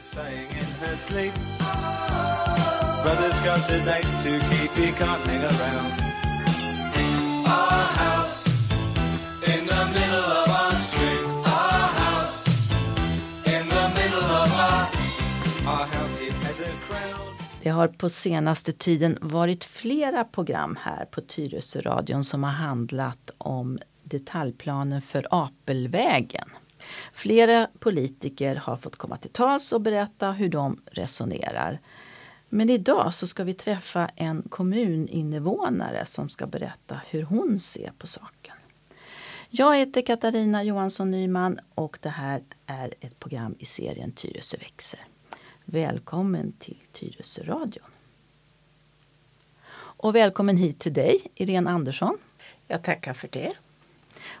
saying 0.00 0.50
in 0.50 0.64
her 0.80 0.96
sleep. 0.96 1.34
Brother's 3.02 3.40
got 3.40 3.70
a 3.70 3.78
date 3.84 4.18
to 4.22 4.38
keep, 4.50 4.70
he 4.70 4.92
can't 4.92 5.22
hang 5.26 5.42
around. 5.42 5.92
Our 7.46 7.84
house 8.02 8.46
in 9.46 9.66
the 9.66 9.84
middle 9.86 10.28
of 10.40 10.48
our 10.48 10.74
street. 10.74 11.26
Our 11.46 11.88
house 12.02 12.46
in 13.46 13.68
the 13.68 13.88
middle 13.98 14.28
of 14.42 14.52
our, 14.52 14.86
our 15.66 15.86
house, 15.86 16.20
it 16.20 16.32
has 16.32 16.60
a. 16.60 16.88
Det 17.62 17.70
har 17.70 17.88
på 17.88 18.08
senaste 18.08 18.72
tiden 18.72 19.18
varit 19.20 19.64
flera 19.64 20.24
program 20.24 20.78
här 20.80 21.04
på 21.04 21.20
Tyresöradion 21.20 22.24
som 22.24 22.44
har 22.44 22.50
handlat 22.50 23.30
om 23.38 23.78
detaljplanen 24.04 25.02
för 25.02 25.26
Apelvägen. 25.30 26.48
Flera 27.12 27.68
politiker 27.78 28.56
har 28.56 28.76
fått 28.76 28.96
komma 28.96 29.16
till 29.16 29.30
tals 29.30 29.72
och 29.72 29.80
berätta 29.80 30.30
hur 30.30 30.48
de 30.48 30.80
resonerar. 30.86 31.80
Men 32.48 32.70
idag 32.70 33.14
så 33.14 33.26
ska 33.26 33.44
vi 33.44 33.54
träffa 33.54 34.10
en 34.16 34.42
kommuninvånare 34.42 36.06
som 36.06 36.28
ska 36.28 36.46
berätta 36.46 37.00
hur 37.10 37.22
hon 37.22 37.60
ser 37.60 37.92
på 37.98 38.06
saken. 38.06 38.54
Jag 39.50 39.76
heter 39.76 40.02
Katarina 40.02 40.62
Johansson 40.62 41.10
Nyman 41.10 41.58
och 41.74 41.98
det 42.02 42.08
här 42.08 42.42
är 42.66 42.94
ett 43.00 43.18
program 43.18 43.54
i 43.58 43.64
serien 43.64 44.12
Tyresö 44.12 44.56
växer. 44.58 45.00
Välkommen 45.64 46.52
till 46.58 46.78
Tyresöradion. 46.92 47.90
Och 50.00 50.14
välkommen 50.14 50.56
hit 50.56 50.78
till 50.78 50.92
dig, 50.92 51.20
Irene 51.34 51.70
Andersson. 51.70 52.18
Jag 52.66 52.82
tackar 52.82 53.12
för 53.12 53.28
det. 53.32 53.52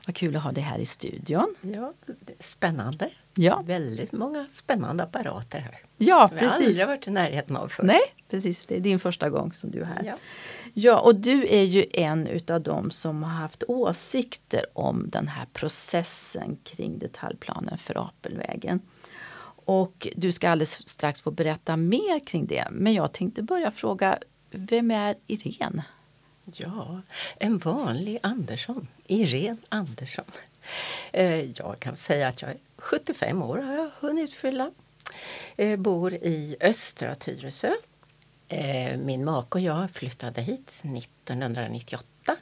Vad 0.08 0.16
kul 0.16 0.36
att 0.36 0.42
ha 0.42 0.52
dig 0.52 0.62
här 0.64 0.78
i 0.78 0.86
studion. 0.86 1.54
Ja, 1.60 1.92
spännande. 2.40 3.10
Ja. 3.34 3.62
Väldigt 3.66 4.12
många 4.12 4.46
spännande 4.50 5.02
apparater 5.02 5.58
här. 5.58 5.78
Ja, 5.96 6.28
som 6.28 6.36
jag 6.36 6.46
precis. 6.46 6.66
aldrig 6.66 6.86
varit 6.86 7.06
i 7.06 7.10
närheten 7.10 7.56
av 7.56 7.68
förr. 7.68 7.84
Nej, 7.84 8.00
precis. 8.30 8.66
Det 8.66 8.76
är 8.76 8.80
din 8.80 8.98
första 8.98 9.30
gång 9.30 9.52
som 9.52 9.70
du 9.70 9.80
är 9.80 9.84
här. 9.84 10.02
Ja. 10.06 10.14
Ja, 10.74 11.00
och 11.00 11.14
du 11.14 11.46
är 11.48 11.62
ju 11.62 11.86
en 11.92 12.26
utav 12.26 12.62
dem 12.62 12.90
som 12.90 13.22
har 13.22 13.30
haft 13.30 13.62
åsikter 13.68 14.66
om 14.72 15.10
den 15.10 15.28
här 15.28 15.46
processen 15.52 16.58
kring 16.64 16.98
detaljplanen 16.98 17.78
för 17.78 18.06
Apelvägen. 18.08 18.80
Och 19.64 20.08
du 20.16 20.32
ska 20.32 20.50
alldeles 20.50 20.88
strax 20.88 21.20
få 21.20 21.30
berätta 21.30 21.76
mer 21.76 22.26
kring 22.26 22.46
det. 22.46 22.68
Men 22.70 22.94
jag 22.94 23.12
tänkte 23.12 23.42
börja 23.42 23.70
fråga, 23.70 24.18
vem 24.50 24.90
är 24.90 25.14
Irene? 25.26 25.84
Ja, 26.56 27.02
en 27.38 27.58
vanlig 27.58 28.18
Andersson. 28.22 28.88
Irene 29.06 29.56
Andersson. 29.68 30.24
Eh, 31.12 31.50
jag 31.50 31.76
kan 31.78 31.96
säga 31.96 32.28
att 32.28 32.42
jag 32.42 32.50
är 32.50 32.56
75 32.76 33.42
år 33.42 33.58
har 33.58 33.74
jag 33.74 33.90
hunnit 34.00 34.34
fylla. 34.34 34.70
Eh, 35.56 35.76
bor 35.76 36.14
i 36.14 36.56
östra 36.60 37.14
Tyresö. 37.14 37.72
Eh, 38.48 38.98
min 38.98 39.24
make 39.24 39.58
och 39.58 39.60
jag 39.60 39.90
flyttade 39.90 40.42
hit 40.42 40.82
1998. 40.84 42.36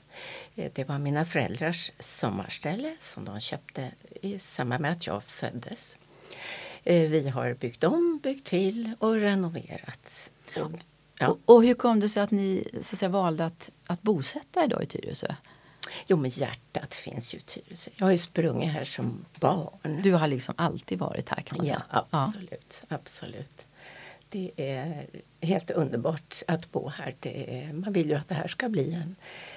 Det 0.73 0.89
var 0.89 0.99
mina 0.99 1.25
föräldrars 1.25 1.93
sommarställe 1.99 2.97
som 3.01 3.25
de 3.25 3.41
köpte 3.41 3.91
i 4.23 4.39
samband 4.39 4.83
med 4.83 4.93
att 4.93 5.07
jag 5.07 5.25
föddes. 5.25 5.97
Vi 6.85 7.29
har 7.29 7.55
byggt 7.55 7.85
om, 7.85 8.21
byggt 8.23 8.47
till 8.47 8.93
och 8.99 9.15
renoverat. 9.15 10.31
Och, 10.57 10.71
ja. 11.19 11.29
Och, 11.29 11.39
och 11.45 11.65
hur 11.65 11.75
kom 11.75 12.01
det 12.01 12.09
sig 12.09 12.23
att 12.23 12.31
ni 12.31 12.69
så 12.73 12.79
att 12.79 12.99
säga, 12.99 13.09
valde 13.09 13.45
att, 13.45 13.71
att 13.87 14.03
bosätta 14.03 14.67
då 14.67 14.83
i 14.83 14.87
Tyresö? 14.87 15.35
Jo, 16.07 16.17
men 16.17 16.31
hjärtat 16.31 16.95
finns 16.95 17.35
ju 17.35 17.39
i 17.39 17.41
Tyresö. 17.41 17.91
Jag 17.97 18.07
har 18.07 18.13
ju 18.13 18.19
sprungit 18.19 18.73
här 18.73 18.85
som 18.85 19.25
barn. 19.41 20.01
Du 20.03 20.13
har 20.13 20.29
liksom 20.29 20.55
alltid 20.59 20.99
varit 20.99 21.29
här 21.29 21.43
kan 21.43 21.59
man 21.59 21.67
ja, 21.67 21.75
säga. 21.75 22.05
absolut, 22.11 22.83
absolut. 22.89 23.67
Det 24.29 24.51
är 24.57 25.07
helt 25.41 25.71
underbart 25.71 26.43
att 26.47 26.73
bo 26.73 26.89
här. 26.89 27.15
Det 27.21 27.61
är, 27.61 27.73
man 27.73 27.93
vill 27.93 28.09
ju 28.11 28.15
att 28.15 28.29
det 28.29 28.35
här 28.35 28.49
ska 28.49 28.69
bli 28.69 28.95
en, 28.95 29.17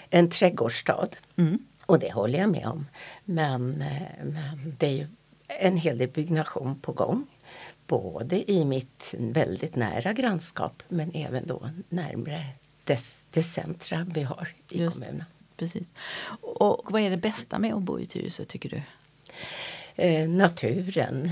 en 0.09 0.29
trädgårdsstad. 0.29 1.09
Mm. 1.35 1.59
Och 1.85 1.99
det 1.99 2.11
håller 2.11 2.39
jag 2.39 2.49
med 2.49 2.65
om. 2.65 2.87
Men, 3.25 3.81
eh, 3.81 4.25
men 4.25 4.75
det 4.77 4.87
är 4.87 4.91
ju 4.91 5.07
en 5.47 5.77
hel 5.77 5.97
del 5.97 6.09
byggnation 6.09 6.79
på 6.79 6.91
gång. 6.91 7.27
Både 7.89 8.51
i 8.51 8.65
mitt 8.65 9.15
väldigt 9.17 9.75
nära 9.75 10.13
grannskap 10.13 10.83
men 10.87 11.11
även 11.13 11.47
då 11.47 11.69
närmre 11.89 12.45
dess, 12.83 13.27
det 13.31 13.43
centra 13.43 14.07
vi 14.13 14.23
har 14.23 14.49
i 14.69 14.79
Just. 14.79 14.99
kommunen. 14.99 15.23
Precis. 15.57 15.91
Och 16.41 16.91
vad 16.91 17.01
är 17.01 17.09
det 17.09 17.17
bästa 17.17 17.59
med 17.59 17.73
att 17.73 17.83
bo 17.83 17.99
i 17.99 18.05
Tyresö 18.05 18.45
tycker 18.45 18.69
du? 18.69 18.81
Eh, 20.03 20.29
naturen, 20.29 21.31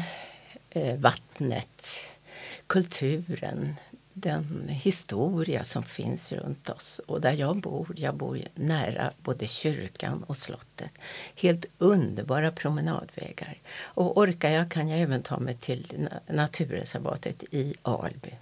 eh, 0.70 0.96
vattnet, 0.98 1.84
kulturen, 2.68 3.76
den 4.20 4.68
historia 4.70 5.64
som 5.64 5.84
finns 5.84 6.32
runt 6.32 6.70
oss. 6.70 7.02
Och 7.08 7.22
där 7.22 7.32
jag 7.32 7.56
bor, 7.56 7.94
jag 7.96 8.16
bor 8.16 8.42
nära 8.56 9.12
både 9.22 9.48
kyrkan 9.48 10.24
och 10.24 10.38
slottet. 10.38 10.94
Helt 11.36 11.66
underbara 11.78 12.52
promenadvägar. 12.52 13.58
Och 13.82 14.18
orkar 14.18 14.50
jag 14.50 14.72
kan 14.72 14.90
jag 14.90 15.00
även 15.00 15.22
ta 15.22 15.40
mig 15.40 15.56
till 15.56 16.10
naturreservatet 16.28 17.44
i 17.52 17.74
Alby. 17.82 18.34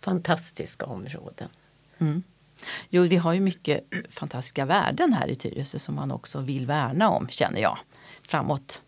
Fantastiska 0.00 0.86
områden. 0.86 1.48
Mm. 1.98 2.22
Jo, 2.88 3.02
vi 3.02 3.16
har 3.16 3.32
ju 3.32 3.40
mycket 3.40 3.84
fantastiska 4.10 4.64
värden 4.64 5.12
här 5.12 5.28
i 5.28 5.34
Tyresö 5.34 5.78
som 5.78 5.94
man 5.94 6.12
också 6.12 6.40
vill 6.40 6.66
värna 6.66 7.10
om, 7.10 7.28
känner 7.28 7.60
jag, 7.60 7.78
framåt. 8.20 8.82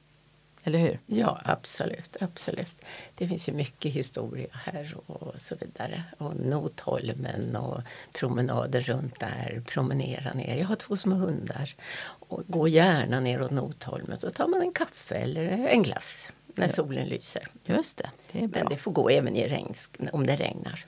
Eller 0.66 0.78
hur? 0.78 0.98
Ja, 1.06 1.40
absolut, 1.44 2.16
absolut. 2.20 2.84
Det 3.14 3.28
finns 3.28 3.48
ju 3.48 3.52
mycket 3.52 3.92
historia 3.92 4.48
här 4.52 4.94
och 5.06 5.40
så 5.40 5.54
vidare. 5.60 6.02
Och 6.18 6.36
Notholmen 6.36 7.56
och 7.56 7.80
promenader 8.12 8.80
runt 8.80 9.20
där, 9.20 9.62
promenera 9.66 10.32
ner. 10.32 10.56
Jag 10.56 10.66
har 10.66 10.76
två 10.76 10.96
små 10.96 11.14
hundar. 11.14 11.74
Och 12.02 12.42
går 12.46 12.68
gärna 12.68 13.20
ner 13.20 13.42
åt 13.42 13.50
Notholmen 13.50 14.16
så 14.16 14.30
tar 14.30 14.48
man 14.48 14.60
en 14.62 14.72
kaffe 14.72 15.14
eller 15.14 15.44
en 15.46 15.82
glass 15.82 16.32
när 16.46 16.68
solen 16.68 17.08
lyser. 17.08 17.48
Just 17.64 17.96
det, 17.98 18.10
det 18.32 18.44
är 18.44 18.48
bra. 18.48 18.62
Men 18.62 18.72
det 18.72 18.78
får 18.78 18.92
gå 18.92 19.08
även 19.08 19.36
i 19.36 19.48
regn, 19.48 19.74
om 20.12 20.26
det 20.26 20.36
regnar. 20.36 20.86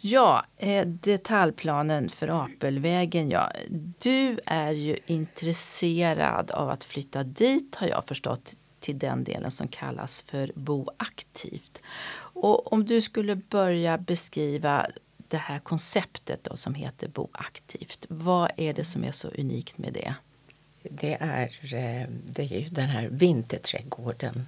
Ja, 0.00 0.44
eh, 0.56 0.86
detaljplanen 0.86 2.08
för 2.08 2.44
Apelvägen. 2.44 3.30
Ja. 3.30 3.52
Du 3.98 4.38
är 4.46 4.72
ju 4.72 4.98
intresserad 5.06 6.50
av 6.50 6.70
att 6.70 6.84
flytta 6.84 7.24
dit 7.24 7.74
har 7.74 7.86
jag 7.86 8.04
förstått 8.04 8.56
till 8.80 8.98
den 8.98 9.24
delen 9.24 9.50
som 9.50 9.68
kallas 9.68 10.22
för 10.22 10.52
Boaktivt. 10.54 11.82
Och 12.16 12.72
om 12.72 12.84
du 12.84 13.00
skulle 13.00 13.36
börja 13.36 13.98
beskriva 13.98 14.86
det 15.28 15.36
här 15.36 15.58
konceptet 15.58 16.44
då, 16.44 16.56
som 16.56 16.74
heter 16.74 17.08
Boaktivt. 17.08 18.06
Vad 18.08 18.50
är 18.56 18.74
det 18.74 18.84
som 18.84 19.04
är 19.04 19.12
så 19.12 19.28
unikt 19.28 19.78
med 19.78 19.92
det? 19.92 20.14
Det 20.82 21.16
är, 21.20 21.48
eh, 21.62 22.08
det 22.24 22.42
är 22.42 22.60
ju 22.60 22.68
den 22.68 22.88
här 22.88 23.08
vinterträdgården 23.08 24.46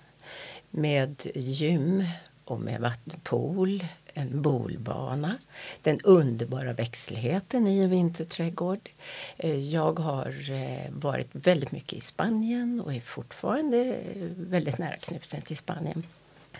med 0.70 1.26
gym 1.34 2.04
och 2.44 2.60
med 2.60 2.80
vattenpool, 2.80 3.86
en 4.16 4.42
bolbana, 4.42 5.38
den 5.82 6.00
underbara 6.00 6.72
växtligheten 6.72 7.66
i 7.66 7.78
en 7.78 7.90
vinterträdgård. 7.90 8.88
Eh, 9.36 9.58
jag 9.58 9.98
har 9.98 10.50
eh, 10.50 10.90
varit 10.90 11.28
väldigt 11.32 11.72
mycket 11.72 11.92
i 11.92 12.00
Spanien 12.00 12.80
och 12.80 12.94
är 12.94 13.00
fortfarande 13.00 13.78
eh, 13.78 14.22
väldigt 14.36 14.78
nära 14.78 14.96
knuten 14.96 15.42
till 15.42 15.56
Spanien. 15.56 16.02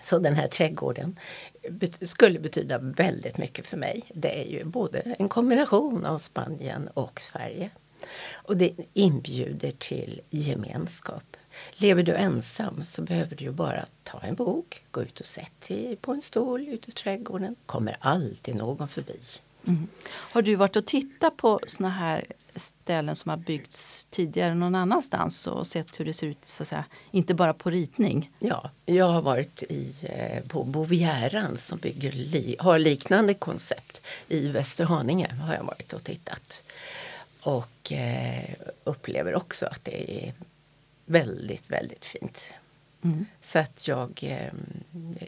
Så 0.01 0.19
den 0.19 0.35
här 0.35 0.47
trädgården 0.47 1.19
skulle 2.01 2.39
betyda 2.39 2.77
väldigt 2.77 3.37
mycket 3.37 3.65
för 3.65 3.77
mig. 3.77 4.03
Det 4.13 4.41
är 4.41 4.51
ju 4.51 4.63
både 4.63 4.99
en 4.99 5.29
kombination 5.29 6.05
av 6.05 6.17
Spanien 6.17 6.87
och 6.93 7.21
Sverige. 7.21 7.69
Och 8.31 8.57
det 8.57 8.73
inbjuder 8.93 9.71
till 9.71 10.21
gemenskap. 10.29 11.37
Lever 11.73 12.03
du 12.03 12.15
ensam 12.15 12.83
så 12.83 13.01
behöver 13.01 13.35
du 13.35 13.45
ju 13.45 13.51
bara 13.51 13.85
ta 14.03 14.19
en 14.19 14.35
bok, 14.35 14.83
gå 14.91 15.01
ut 15.01 15.19
och 15.19 15.25
sätt 15.25 15.67
dig 15.67 15.97
på 16.01 16.11
en 16.11 16.21
stol 16.21 16.67
ute 16.67 16.89
i 16.89 16.93
trädgården. 16.93 17.55
kommer 17.65 17.97
alltid 17.99 18.55
någon 18.55 18.87
förbi. 18.87 19.19
Har 20.07 20.41
du 20.41 20.55
varit 20.55 20.75
och 20.75 20.85
tittat 20.85 21.37
på 21.37 21.59
såna 21.67 21.89
här 21.89 22.25
ställen 22.55 23.15
som 23.15 23.29
har 23.29 23.37
byggts 23.37 24.07
tidigare 24.09 24.53
någon 24.53 24.75
annanstans 24.75 25.47
och 25.47 25.67
sett 25.67 25.99
hur 25.99 26.05
det 26.05 26.13
ser 26.13 26.27
ut, 26.27 26.45
så 26.45 26.63
att 26.63 26.69
säga, 26.69 26.85
inte 27.11 27.33
bara 27.33 27.53
på 27.53 27.69
ritning? 27.69 28.31
Ja, 28.39 28.71
jag 28.85 29.05
har 29.05 29.21
varit 29.21 29.63
i, 29.63 29.93
eh, 30.03 30.47
på 30.47 30.63
Bovieran 30.63 31.57
som 31.57 31.77
bygger 31.77 32.11
li, 32.11 32.55
har 32.59 32.79
liknande 32.79 33.33
koncept. 33.33 34.01
I 34.27 34.47
Västerhaninge 34.47 35.33
har 35.33 35.53
jag 35.53 35.63
varit 35.63 35.93
och 35.93 36.03
tittat. 36.03 36.63
Och 37.41 37.91
eh, 37.91 38.53
upplever 38.83 39.35
också 39.35 39.65
att 39.65 39.85
det 39.85 40.25
är 40.25 40.33
väldigt, 41.07 41.71
väldigt 41.71 42.05
fint. 42.05 42.53
Så 43.41 43.59
att 43.59 43.87
jag, 43.87 44.19
eh, 44.23 44.53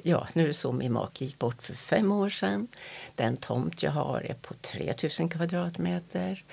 ja 0.04 0.28
nu 0.34 0.44
är 0.44 0.48
det 0.48 0.54
så 0.54 0.72
min 0.72 0.94
make 0.94 1.26
gick 1.26 1.40
bort 1.40 1.64
för 1.64 1.74
fem 1.74 2.12
år 2.12 2.30
sedan. 2.30 2.68
Den 3.16 3.38
tomt 3.38 3.84
jag 3.84 3.92
har 3.92 4.22
är 4.22 4.34
på 4.34 4.54
3000 4.54 5.30
kvadratmeter. 5.30 6.44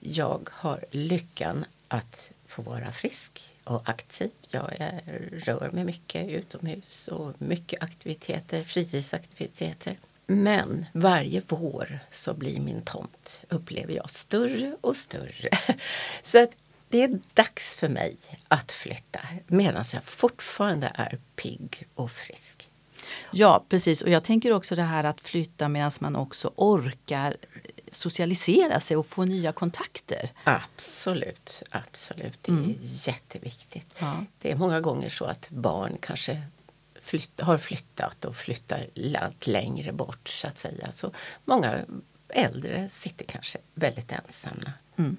Jag 0.00 0.48
har 0.52 0.84
lyckan 0.90 1.64
att 1.88 2.32
få 2.46 2.62
vara 2.62 2.92
frisk 2.92 3.56
och 3.64 3.88
aktiv. 3.88 4.30
Jag 4.50 4.72
är, 4.78 5.02
rör 5.32 5.70
mig 5.70 5.84
mycket 5.84 6.28
utomhus 6.28 7.08
och 7.08 7.42
mycket 7.42 7.82
aktiviteter, 7.82 8.64
fritidsaktiviteter. 8.64 9.98
Men 10.26 10.86
varje 10.92 11.42
vår 11.48 11.98
så 12.10 12.34
blir 12.34 12.60
min 12.60 12.82
tomt, 12.82 13.42
upplever 13.48 13.94
jag, 13.94 14.10
större 14.10 14.76
och 14.80 14.96
större. 14.96 15.48
Så 16.22 16.42
att 16.42 16.50
det 16.94 17.02
är 17.02 17.18
dags 17.34 17.74
för 17.74 17.88
mig 17.88 18.16
att 18.48 18.72
flytta 18.72 19.20
medan 19.46 19.84
jag 19.92 20.04
fortfarande 20.04 20.92
är 20.94 21.18
pigg 21.36 21.86
och 21.94 22.10
frisk. 22.10 22.70
Ja, 23.30 23.64
precis. 23.68 24.02
Och 24.02 24.08
jag 24.10 24.24
tänker 24.24 24.52
också 24.52 24.76
det 24.76 24.82
här 24.82 25.04
att 25.04 25.20
flytta 25.20 25.68
medan 25.68 25.92
man 26.00 26.16
också 26.16 26.52
orkar 26.56 27.36
socialisera 27.92 28.80
sig 28.80 28.96
och 28.96 29.06
få 29.06 29.24
nya 29.24 29.52
kontakter. 29.52 30.30
Absolut, 30.44 31.62
absolut. 31.70 32.38
Det 32.42 32.52
är 32.52 32.56
Mm. 32.56 32.76
jätteviktigt. 32.80 33.94
Ja. 33.98 34.24
Det 34.40 34.50
är 34.50 34.56
många 34.56 34.80
gånger 34.80 35.08
så 35.08 35.24
att 35.24 35.50
barn 35.50 35.96
kanske 36.00 36.42
flytt, 37.02 37.40
har 37.40 37.58
flyttat 37.58 38.24
och 38.24 38.36
flyttar 38.36 38.86
allt 39.20 39.46
längre 39.46 39.92
bort 39.92 40.28
så 40.28 40.46
att 40.46 40.58
säga. 40.58 40.92
Så 40.92 41.12
många 41.44 41.84
äldre 42.28 42.88
sitter 42.88 43.24
kanske 43.24 43.58
väldigt 43.74 44.12
ensamma. 44.12 44.72
Mm. 44.96 45.16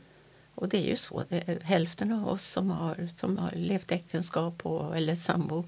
Och 0.55 0.69
det 0.69 0.77
är 0.77 0.89
ju 0.89 0.95
så. 0.95 1.23
Är 1.29 1.59
hälften 1.63 2.11
av 2.11 2.27
oss 2.27 2.47
som 2.47 2.69
har, 2.69 3.09
som 3.15 3.37
har 3.37 3.51
levt 3.51 3.91
äktenskap 3.91 4.65
och, 4.65 4.97
eller 4.97 5.15
sambo 5.15 5.65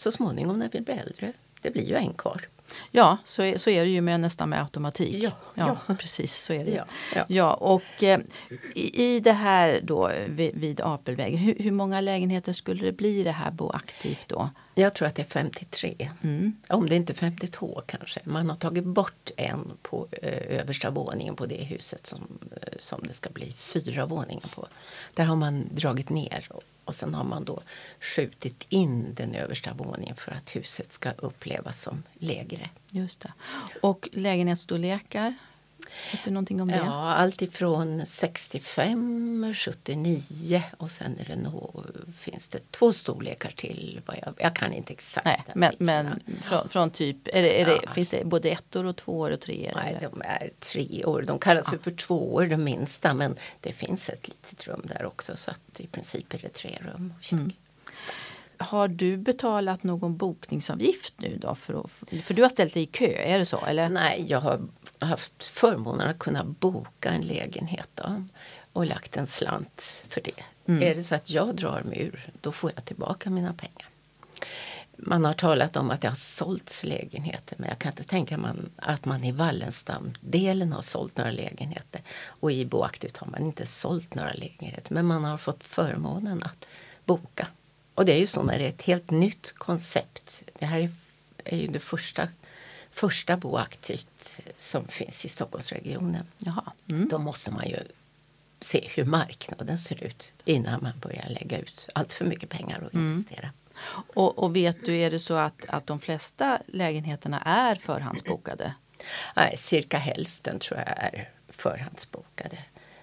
så 0.00 0.12
småningom 0.12 0.58
när 0.58 0.68
vi 0.72 0.80
blir 0.80 0.94
äldre, 0.94 1.32
det 1.60 1.70
blir 1.70 1.88
ju 1.88 1.94
en 1.94 2.12
kvar. 2.12 2.42
Ja, 2.90 3.18
så 3.24 3.42
är, 3.42 3.58
så 3.58 3.70
är 3.70 3.84
det 3.84 3.90
ju 3.90 4.00
med, 4.00 4.20
nästan 4.20 4.48
med 4.48 4.60
automatik. 4.62 5.22
Ja, 5.22 5.30
ja, 5.54 5.76
ja. 5.88 5.94
precis 5.98 6.36
så 6.36 6.52
är 6.52 6.64
det. 6.64 6.70
Ja, 6.70 6.84
Ja, 7.14 7.24
ja. 7.28 7.54
och 7.54 8.02
eh, 8.02 8.20
i, 8.74 9.20
det 9.20 9.32
här 9.32 9.80
då 9.82 10.12
vid, 10.28 10.56
vid 10.56 10.80
Apelvägen, 10.80 11.38
hur, 11.38 11.54
hur 11.58 11.72
många 11.72 12.00
lägenheter 12.00 12.52
skulle 12.52 12.84
det 12.84 12.92
bli 12.92 13.22
det 13.22 13.30
här 13.30 13.50
Bo 13.50 13.70
Aktivt 13.70 14.28
då? 14.28 14.50
Jag 14.74 14.94
tror 14.94 15.08
att 15.08 15.14
det 15.14 15.22
är 15.22 15.26
53. 15.26 16.10
Mm. 16.22 16.56
Om 16.68 16.88
det 16.88 16.96
inte 16.96 17.12
är 17.12 17.14
52 17.14 17.82
kanske. 17.86 18.20
Man 18.24 18.50
har 18.50 18.56
tagit 18.56 18.84
bort 18.84 19.30
en 19.36 19.72
på 19.82 20.08
eh, 20.12 20.58
översta 20.58 20.90
våningen 20.90 21.36
på 21.36 21.46
det 21.46 21.64
huset 21.64 22.06
som, 22.06 22.38
eh, 22.62 22.78
som 22.78 23.00
det 23.02 23.12
ska 23.12 23.30
bli 23.30 23.52
fyra 23.52 24.06
våningar 24.06 24.48
på. 24.54 24.68
Där 25.14 25.24
har 25.24 25.36
man 25.36 25.68
dragit 25.74 26.10
ner 26.10 26.46
och, 26.50 26.62
och 26.84 26.94
sen 26.94 27.14
har 27.14 27.24
man 27.24 27.44
då 27.44 27.62
skjutit 28.00 28.66
in 28.68 29.14
den 29.14 29.34
översta 29.34 29.72
våningen 29.72 30.16
för 30.16 30.32
att 30.32 30.56
huset 30.56 30.92
ska 30.92 31.10
upplevas 31.10 31.80
som 31.82 32.02
lägre. 32.14 32.70
Just 32.90 33.20
det. 33.20 33.32
Och 33.80 34.08
lägenhetsstorlekar? 34.12 35.34
Vet 36.12 36.24
du 36.24 36.30
någonting 36.30 36.60
om 36.60 36.68
det? 36.68 36.76
Ja, 36.76 37.14
allt 37.14 37.42
ifrån 37.42 38.06
65, 38.06 39.54
79 39.54 40.62
och 40.76 40.90
sen 40.90 41.18
är 41.20 41.24
det 41.24 41.36
nog, 41.36 41.86
finns 42.18 42.48
det 42.48 42.70
två 42.70 42.92
storlekar 42.92 43.50
till. 43.50 44.00
Vad 44.06 44.16
jag, 44.22 44.34
jag 44.38 44.56
kan 44.56 44.72
inte 44.72 44.92
exakt 44.92 45.26
Nej, 45.26 45.42
men, 45.54 45.74
men 45.78 46.20
från, 46.42 46.68
från 46.68 46.90
typ, 46.90 47.16
är 47.26 47.42
det, 47.42 47.60
är 47.60 47.66
det, 47.66 47.80
Ja. 47.82 47.90
finns 47.90 48.08
det 48.08 48.24
både 48.24 48.50
ettor 48.50 48.84
och 48.84 48.96
tvåor 48.96 49.30
och 49.30 49.40
treor? 49.40 49.72
Nej, 49.74 49.94
eller? 49.94 50.10
de 50.10 50.22
är 50.24 50.50
tre 50.58 51.04
år. 51.04 51.22
De 51.22 51.38
kallas 51.38 51.70
för, 51.70 51.78
för 51.78 51.90
två 51.90 52.34
år, 52.34 52.46
de 52.46 52.64
minsta. 52.64 53.14
Men 53.14 53.36
det 53.60 53.72
finns 53.72 54.08
ett 54.08 54.28
litet 54.28 54.66
rum 54.68 54.82
där 54.84 55.04
också. 55.04 55.36
Så 55.36 55.50
att 55.50 55.80
i 55.80 55.86
princip 55.86 56.34
är 56.34 56.38
det 56.38 56.48
tre 56.48 56.78
rum 56.80 57.14
och 57.18 57.24
kök. 57.24 57.32
Mm. 57.32 57.52
Har 58.60 58.88
du 58.88 59.16
betalat 59.16 59.82
någon 59.82 60.16
bokningsavgift 60.16 61.14
nu 61.16 61.38
då? 61.40 61.54
För, 61.54 61.80
att, 61.80 62.24
för 62.24 62.34
du 62.34 62.42
har 62.42 62.48
ställt 62.48 62.74
dig 62.74 62.82
i 62.82 62.86
kö, 62.86 63.12
är 63.22 63.38
det 63.38 63.46
så? 63.46 63.64
Eller? 63.66 63.88
Nej, 63.88 64.24
jag 64.28 64.40
har 64.40 64.60
haft 64.98 65.44
förmånen 65.44 66.08
att 66.08 66.18
kunna 66.18 66.44
boka 66.44 67.10
en 67.10 67.22
lägenhet 67.22 67.88
då, 67.94 68.24
och 68.72 68.86
lagt 68.86 69.16
en 69.16 69.26
slant 69.26 70.04
för 70.08 70.20
det. 70.20 70.44
Mm. 70.66 70.82
Är 70.82 70.94
det 70.94 71.02
så 71.02 71.14
att 71.14 71.30
jag 71.30 71.54
drar 71.56 71.82
mig 71.82 72.02
ur, 72.02 72.30
då 72.40 72.52
får 72.52 72.72
jag 72.74 72.84
tillbaka 72.84 73.30
mina 73.30 73.52
pengar. 73.52 73.88
Man 74.96 75.24
har 75.24 75.32
talat 75.32 75.76
om 75.76 75.90
att 75.90 76.00
det 76.00 76.08
har 76.08 76.14
sålts 76.14 76.84
lägenheter 76.84 77.56
men 77.58 77.68
jag 77.68 77.78
kan 77.78 77.92
inte 77.92 78.04
tänka 78.04 78.38
man, 78.38 78.70
att 78.76 79.04
man 79.04 79.24
i 79.24 79.32
Wallenstam-delen 79.32 80.72
har 80.72 80.82
sålt 80.82 81.16
några 81.16 81.30
lägenheter. 81.30 82.02
Och 82.26 82.52
i 82.52 82.64
Boaktivt 82.66 83.16
har 83.16 83.26
man 83.26 83.42
inte 83.42 83.66
sålt 83.66 84.14
några 84.14 84.32
lägenheter 84.32 84.94
men 84.94 85.06
man 85.06 85.24
har 85.24 85.36
fått 85.38 85.64
förmånen 85.64 86.42
att 86.42 86.66
boka. 87.04 87.46
Och 88.00 88.06
det 88.06 88.12
är 88.12 88.18
ju 88.18 88.26
så 88.26 88.42
när 88.42 88.58
det 88.58 88.64
är 88.64 88.68
ett 88.68 88.82
helt 88.82 89.10
nytt 89.10 89.52
koncept. 89.52 90.42
Det 90.58 90.66
här 90.66 90.80
är, 90.80 90.90
är 91.44 91.56
ju 91.56 91.66
det 91.66 91.78
första, 91.78 92.28
första 92.90 93.36
Boaktivt 93.36 94.40
som 94.58 94.88
finns 94.88 95.24
i 95.24 95.28
Stockholmsregionen. 95.28 96.26
Jaha. 96.38 96.72
Mm. 96.90 97.08
Då 97.08 97.18
måste 97.18 97.50
man 97.50 97.68
ju 97.68 97.76
se 98.60 98.88
hur 98.94 99.04
marknaden 99.04 99.78
ser 99.78 100.04
ut 100.04 100.32
innan 100.44 100.82
man 100.82 100.98
börjar 100.98 101.28
lägga 101.28 101.58
ut 101.58 101.88
allt 101.94 102.14
för 102.14 102.24
mycket 102.24 102.48
pengar 102.48 102.80
och 102.80 102.94
investera. 102.94 103.50
Och, 104.14 104.38
och 104.38 104.56
vet 104.56 104.86
du, 104.86 104.96
är 104.96 105.10
det 105.10 105.18
så 105.18 105.34
att, 105.34 105.64
att 105.68 105.86
de 105.86 106.00
flesta 106.00 106.58
lägenheterna 106.66 107.40
är 107.40 107.74
förhandsbokade? 107.74 108.74
Nej, 109.36 109.56
cirka 109.56 109.98
hälften 109.98 110.58
tror 110.58 110.78
jag 110.78 110.88
är 110.88 111.30
förhandsbokade. 111.48 112.58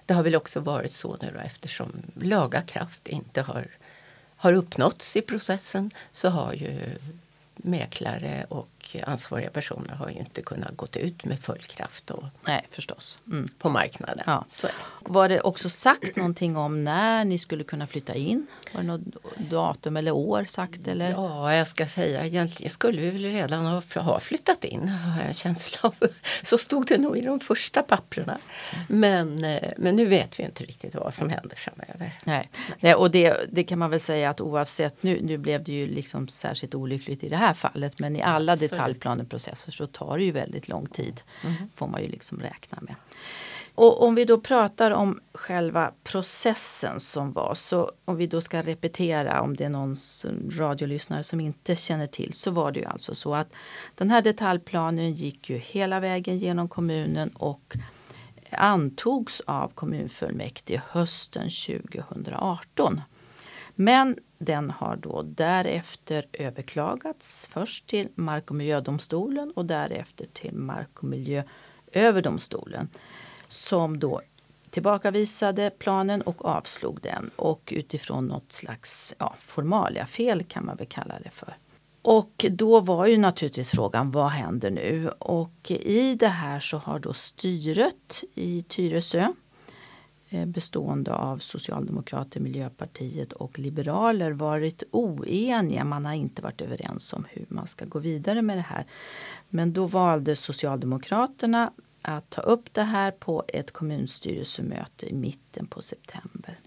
Det 0.06 0.14
har 0.14 0.22
väl 0.22 0.36
också 0.36 0.60
varit 0.60 0.92
så 0.92 1.16
nu 1.22 1.30
då, 1.34 1.40
eftersom 1.40 2.02
laga 2.14 2.62
kraft 2.62 3.08
inte 3.08 3.42
har, 3.42 3.68
har 4.38 4.52
uppnåtts 4.52 5.16
i 5.16 5.22
processen 5.22 5.90
så 6.12 6.28
har 6.28 6.52
ju 6.52 6.98
mäklare 7.56 8.46
och 8.48 8.68
ansvariga 9.06 9.50
personer 9.50 9.94
har 9.94 10.08
ju 10.08 10.18
inte 10.18 10.42
kunnat 10.42 10.76
gått 10.76 10.96
ut 10.96 11.24
med 11.24 11.40
full 11.40 11.58
kraft 11.58 12.10
och, 12.10 12.24
Nej, 12.46 12.66
förstås. 12.70 13.18
Mm. 13.26 13.48
på 13.58 13.68
marknaden. 13.68 14.24
Ja. 14.26 14.44
Så 14.52 14.66
det. 14.66 14.72
Var 15.00 15.28
det 15.28 15.40
också 15.40 15.68
sagt 15.68 16.16
någonting 16.16 16.56
om 16.56 16.84
när 16.84 17.24
ni 17.24 17.38
skulle 17.38 17.64
kunna 17.64 17.86
flytta 17.86 18.14
in? 18.14 18.46
Var 18.72 18.80
det 18.80 18.86
något 18.86 19.00
datum 19.36 19.96
eller 19.96 20.12
år 20.12 20.44
sagt? 20.44 20.88
Eller? 20.88 21.10
Ja, 21.10 21.54
jag 21.54 21.66
ska 21.66 21.86
säga 21.86 22.26
egentligen 22.26 22.70
skulle 22.70 23.00
vi 23.00 23.10
väl 23.10 23.24
redan 23.24 23.64
ha, 23.64 23.82
ha 24.00 24.20
flyttat 24.20 24.64
in 24.64 24.88
har 24.88 25.20
jag 25.20 25.28
en 25.28 25.34
känsla 25.34 25.78
av. 25.82 25.94
Så 26.42 26.58
stod 26.58 26.86
det 26.86 26.98
nog 26.98 27.18
i 27.18 27.20
de 27.20 27.40
första 27.40 27.82
papperna. 27.82 28.38
Men, 28.88 29.44
eh, 29.44 29.70
men 29.76 29.96
nu 29.96 30.06
vet 30.06 30.38
vi 30.38 30.42
inte 30.44 30.64
riktigt 30.64 30.94
vad 30.94 31.14
som 31.14 31.30
händer 31.30 31.56
framöver. 31.56 32.18
Nej, 32.24 32.50
Nej 32.80 32.94
och 32.94 33.10
det, 33.10 33.36
det 33.50 33.64
kan 33.64 33.78
man 33.78 33.90
väl 33.90 34.00
säga 34.00 34.30
att 34.30 34.40
oavsett, 34.40 35.02
nu, 35.02 35.20
nu 35.22 35.38
blev 35.38 35.64
det 35.64 35.72
ju 35.72 35.86
liksom 35.86 36.28
särskilt 36.28 36.74
olyckligt 36.74 37.24
i 37.24 37.28
det 37.28 37.36
här 37.36 37.54
fallet, 37.54 37.98
men 37.98 38.16
i 38.16 38.22
alla 38.22 38.52
Absolut. 38.52 38.70
Detaljplaneprocesser 38.78 39.72
så 39.72 39.86
tar 39.86 40.18
det 40.18 40.24
ju 40.24 40.32
väldigt 40.32 40.68
lång 40.68 40.86
tid. 40.86 41.22
Får 41.74 41.86
man 41.88 42.02
ju 42.02 42.08
liksom 42.08 42.40
räkna 42.40 42.78
med. 42.80 42.94
Och 43.74 44.02
om 44.02 44.14
vi 44.14 44.24
då 44.24 44.40
pratar 44.40 44.90
om 44.90 45.20
själva 45.32 45.92
processen 46.04 47.00
som 47.00 47.32
var, 47.32 47.54
så 47.54 47.92
om 48.04 48.16
vi 48.16 48.26
då 48.26 48.40
ska 48.40 48.62
repetera 48.62 49.40
om 49.40 49.56
det 49.56 49.64
är 49.64 49.68
någon 49.68 49.96
radiolyssnare 50.58 51.24
som 51.24 51.40
inte 51.40 51.76
känner 51.76 52.06
till, 52.06 52.32
så 52.32 52.50
var 52.50 52.72
det 52.72 52.80
ju 52.80 52.86
alltså 52.86 53.14
så 53.14 53.34
att 53.34 53.48
den 53.94 54.10
här 54.10 54.22
detaljplanen 54.22 55.12
gick 55.12 55.50
ju 55.50 55.56
hela 55.56 56.00
vägen 56.00 56.38
genom 56.38 56.68
kommunen 56.68 57.28
och 57.28 57.76
antogs 58.50 59.42
av 59.46 59.68
kommunfullmäktige 59.74 60.82
hösten 60.90 61.50
2018. 61.50 63.00
Men 63.80 64.16
den 64.38 64.70
har 64.70 64.96
då 64.96 65.22
därefter 65.22 66.26
överklagats 66.32 67.48
först 67.52 67.86
till 67.86 68.08
Mark 68.14 68.50
och 68.50 68.56
miljödomstolen 68.56 69.50
och 69.50 69.64
därefter 69.64 70.26
till 70.32 70.54
Mark 70.54 70.98
och 70.98 71.04
miljööverdomstolen 71.04 72.88
som 73.48 73.98
då 73.98 74.20
tillbakavisade 74.70 75.70
planen 75.70 76.22
och 76.22 76.44
avslog 76.44 76.98
den 77.02 77.30
och 77.36 77.72
utifrån 77.76 78.26
något 78.26 78.52
slags 78.52 79.14
ja, 79.18 79.34
formalia 79.38 80.06
fel 80.06 80.44
kan 80.44 80.66
man 80.66 80.76
väl 80.76 80.86
kalla 80.86 81.14
det 81.24 81.30
för. 81.30 81.56
Och 82.02 82.46
då 82.50 82.80
var 82.80 83.06
ju 83.06 83.18
naturligtvis 83.18 83.70
frågan 83.70 84.10
vad 84.10 84.28
händer 84.28 84.70
nu? 84.70 85.08
Och 85.08 85.70
i 85.70 86.14
det 86.14 86.28
här 86.28 86.60
så 86.60 86.76
har 86.78 86.98
då 86.98 87.12
styret 87.12 88.24
i 88.34 88.62
Tyresö 88.62 89.32
Eh, 90.30 90.46
bestående 90.46 91.14
av 91.14 91.38
Socialdemokrater, 91.38 92.40
Miljöpartiet 92.40 93.32
och 93.32 93.58
Liberaler 93.58 94.30
varit 94.30 94.82
oeniga. 94.90 95.84
Man 95.84 96.04
har 96.04 96.14
inte 96.14 96.42
varit 96.42 96.60
överens 96.60 97.12
om 97.12 97.26
hur 97.30 97.46
man 97.48 97.66
ska 97.66 97.84
gå 97.84 97.98
vidare 97.98 98.42
med 98.42 98.56
det 98.56 98.66
här. 98.68 98.84
Men 99.48 99.72
då 99.72 99.86
valde 99.86 100.36
Socialdemokraterna 100.36 101.72
att 102.02 102.30
ta 102.30 102.40
upp 102.40 102.74
det 102.74 102.82
här 102.82 103.10
på 103.10 103.44
ett 103.48 103.72
kommunstyrelsemöte 103.72 105.10
i 105.10 105.12
mitten 105.12 105.66
på 105.66 105.82
september. 105.82 106.58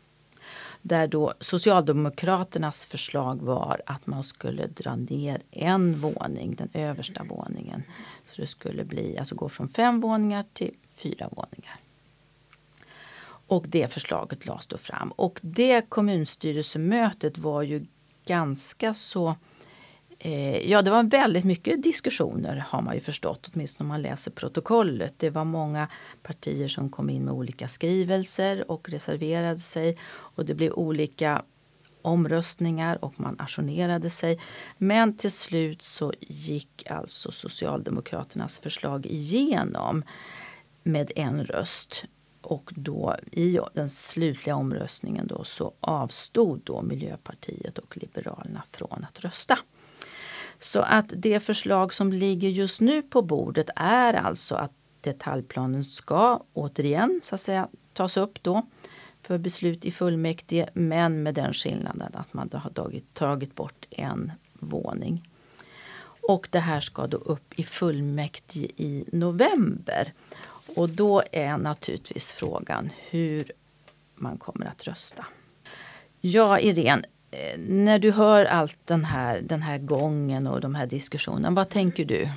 Där 0.82 1.08
då 1.08 1.34
Socialdemokraternas 1.40 2.86
förslag 2.86 3.42
var 3.42 3.82
att 3.86 4.08
man 4.08 4.24
skulle 4.24 4.68
dra 4.68 4.96
ner 4.96 5.42
en 5.52 6.00
våning, 6.00 6.56
den 6.56 6.70
översta 6.74 7.24
våningen. 7.24 7.84
Så 8.28 8.42
det 8.42 8.48
skulle 8.48 8.84
bli, 8.84 9.18
alltså 9.18 9.36
gå 9.36 9.50
från 9.50 9.70
fem 9.70 10.02
våningar 10.02 10.46
till 10.54 10.76
fyra 10.96 11.30
våningar. 11.32 11.81
Och 13.52 13.66
det 13.68 13.94
förslaget 13.94 14.46
lades 14.46 14.68
då 14.68 14.78
fram. 14.78 15.12
Och 15.12 15.40
det 15.42 15.90
kommunstyrelsemötet 15.90 17.38
var 17.38 17.62
ju 17.62 17.86
ganska 18.26 18.94
så 18.94 19.36
Eh, 20.24 20.70
ja, 20.72 20.82
det 20.82 20.92
var 20.92 21.04
väldigt 21.04 21.44
mycket 21.44 21.84
diskussioner 21.84 22.66
har 22.68 22.82
man 22.82 22.96
ju 22.96 23.00
förstått, 23.00 23.50
åtminstone 23.54 23.86
om 23.86 23.88
man 23.88 24.02
läser 24.02 24.32
protokollet. 24.32 25.14
Det 25.18 25.30
var 25.30 25.46
många 25.46 25.88
partier 26.24 26.68
som 26.68 26.90
kom 26.90 27.10
in 27.10 27.26
med 27.26 27.34
olika 27.34 27.68
skrivelser 27.68 28.72
och 28.72 28.90
reserverade 28.90 29.60
sig 29.60 29.98
och 30.04 30.46
det 30.46 30.54
blev 30.54 30.72
olika 30.72 31.44
omröstningar 32.02 33.06
och 33.06 33.20
man 33.20 33.36
ajournerade 33.40 34.10
sig. 34.10 34.40
Men 34.78 35.18
till 35.18 35.32
slut 35.32 35.82
så 35.82 36.14
gick 36.20 36.84
alltså 36.90 37.32
Socialdemokraternas 37.32 38.60
förslag 38.60 39.06
igenom 39.06 40.04
med 40.84 41.12
en 41.16 41.46
röst. 41.46 42.06
Och 42.42 42.72
då 42.76 43.16
i 43.32 43.60
den 43.74 43.90
slutliga 43.90 44.56
omröstningen 44.56 45.28
då 45.28 45.44
så 45.44 45.74
avstod 45.80 46.62
då 46.64 46.82
Miljöpartiet 46.82 47.78
och 47.78 47.98
Liberalerna 47.98 48.64
från 48.72 49.06
att 49.10 49.24
rösta. 49.24 49.60
Så 50.60 50.80
att 50.80 51.14
det 51.16 51.40
förslag 51.40 51.94
som 51.94 52.14
ligger 52.14 52.50
just 52.50 52.82
nu 52.82 53.02
på 53.02 53.22
bordet 53.22 53.70
är 53.76 54.14
alltså 54.14 54.56
att 54.56 54.72
detaljplanen 55.02 55.84
ska 55.84 56.44
återigen 56.54 57.20
så 57.24 57.36
att 57.36 57.42
säga 57.42 57.68
tas 57.94 58.18
upp 58.18 58.44
då 58.44 58.66
för 59.22 59.38
beslut 59.38 59.86
i 59.86 59.92
fullmäktige 59.92 60.70
men 60.74 61.24
med 61.24 61.36
den 61.36 61.54
skillnaden 61.54 62.12
att 62.14 62.34
man 62.34 62.50
har 62.54 62.70
tagit, 62.70 63.14
tagit 63.14 63.56
bort 63.56 63.86
en 63.90 64.32
våning. 64.54 65.28
Och 66.28 66.48
det 66.52 66.60
här 66.60 66.82
ska 66.82 67.08
då 67.08 67.18
upp 67.18 67.60
i 67.60 67.64
fullmäktige 67.64 68.72
i 68.78 69.06
november. 69.12 70.14
Och 70.76 70.90
då 70.90 71.24
är 71.32 71.58
naturligtvis 71.58 72.32
frågan 72.32 72.90
hur 73.10 73.52
man 74.16 74.38
kommer 74.38 74.66
att 74.66 74.88
rösta. 74.88 75.26
Ja, 76.22 76.60
Irene, 76.60 77.04
eh, 77.32 77.60
när 77.60 78.00
du 78.00 78.12
hör 78.12 78.46
allt 78.46 78.78
den 78.86 79.06
här, 79.06 79.42
den 79.42 79.62
här 79.62 79.78
gången 79.78 80.48
och 80.48 80.62
de 80.62 80.76
här 80.76 80.86
diskussionerna, 80.88 81.52
vad 81.52 81.70
tänker 81.70 82.06
du? 82.06 82.30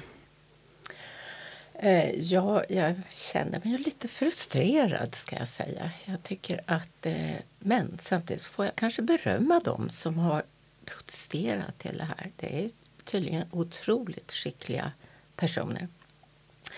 Eh, 1.74 2.20
ja, 2.20 2.64
jag 2.68 2.94
känner 3.10 3.60
mig 3.64 3.78
lite 3.78 4.08
frustrerad 4.08 5.14
ska 5.14 5.36
jag 5.36 5.48
säga. 5.48 5.90
Jag 6.04 6.22
tycker 6.22 6.60
att, 6.66 7.06
eh, 7.06 7.36
men 7.58 7.98
samtidigt 8.00 8.42
får 8.42 8.64
jag 8.64 8.76
kanske 8.76 9.02
berömma 9.02 9.60
dem 9.60 9.90
som 9.90 10.18
har 10.18 10.42
protesterat 10.84 11.78
till 11.78 11.98
det 11.98 12.04
här. 12.04 12.30
Det 12.36 12.64
är 12.64 12.70
tydligen 13.04 13.44
otroligt 13.50 14.32
skickliga 14.32 14.92
personer. 15.36 15.88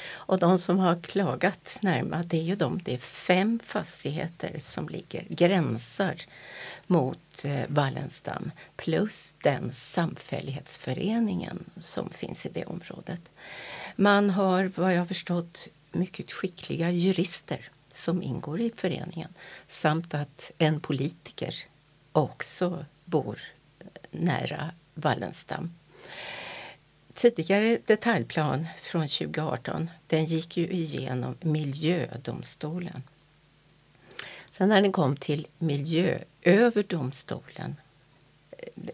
Och 0.05 0.38
de 0.38 0.59
som 0.59 0.79
har 0.79 1.00
klagat 1.03 1.79
närmast, 1.81 2.31
det 2.31 2.37
är 2.37 2.43
ju 2.43 2.57
de, 2.57 2.81
det 2.85 2.95
är 2.95 2.99
fem 2.99 3.61
fastigheter 3.65 4.59
som 4.59 4.88
ligger, 4.88 5.25
gränsar 5.29 6.15
mot 6.87 7.45
eh, 7.45 7.65
Wallenstam 7.69 8.50
plus 8.76 9.35
den 9.43 9.73
samfällighetsföreningen 9.73 11.65
som 11.81 12.11
finns 12.11 12.47
i 12.47 12.49
det 12.49 12.65
området. 12.65 13.21
Man 13.97 14.31
har, 14.31 14.73
vad 14.76 14.95
jag 14.95 14.99
har 14.99 15.07
förstått, 15.07 15.69
mycket 15.93 16.33
skickliga 16.33 16.91
jurister 16.91 17.71
som 17.91 18.23
ingår 18.23 18.61
i 18.61 18.73
föreningen 18.75 19.35
samt 19.69 20.15
att 20.15 20.50
en 20.59 20.81
politiker 20.81 21.55
också 22.12 22.85
bor 23.05 23.38
eh, 23.79 23.87
nära 24.11 24.71
Wallenstam. 24.95 25.75
Tidigare 27.17 27.79
detaljplan 27.87 28.67
från 28.83 29.09
2018 29.09 29.91
den 30.07 30.25
gick 30.25 30.57
ju 30.57 30.69
igenom 30.69 31.37
miljödomstolen. 31.41 33.03
Sen 34.51 34.69
när 34.69 34.83
den 34.83 34.93
kom 34.93 35.17
till 35.17 35.47
Miljööverdomstolen 35.59 37.77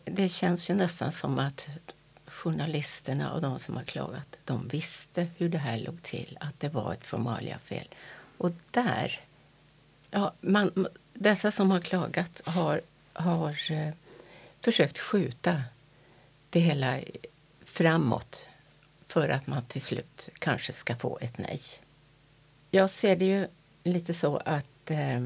det 0.05 0.29
känns 0.29 0.71
ju 0.71 0.75
nästan 0.75 1.13
som 1.13 1.39
att 1.39 1.69
journalisterna 2.27 3.33
och 3.33 3.41
de 3.41 3.59
som 3.59 3.77
har 3.77 3.85
klagat, 3.85 4.39
de 4.45 4.69
visste 4.69 5.27
hur 5.37 5.49
det 5.49 5.59
här 5.59 5.79
låg 5.79 6.03
till, 6.03 6.39
att 6.41 6.61
det 6.61 6.69
var 6.69 6.93
ett 6.93 7.07
formaliafel. 7.07 7.89
Och 8.39 8.51
där, 8.71 9.21
ja, 10.11 10.33
man, 10.41 10.89
dessa 11.15 11.51
som 11.51 11.71
har 11.71 11.81
klagat 11.81 12.43
har, 12.45 12.81
har 13.13 13.73
eh, 13.73 13.95
försökt 14.61 14.99
skjuta 14.99 15.63
det 16.51 16.61
hela 16.61 16.99
framåt 17.73 18.49
för 19.09 19.29
att 19.29 19.47
man 19.47 19.65
till 19.65 19.83
slut 19.83 20.29
kanske 20.39 20.73
ska 20.73 20.97
få 20.97 21.19
ett 21.21 21.39
nej. 21.39 21.61
Jag 22.71 22.91
ser 22.91 23.17
det 23.17 23.25
ju 23.25 23.47
lite 23.85 24.15
så 24.15 24.37
att 24.37 24.91
eh, 24.91 25.21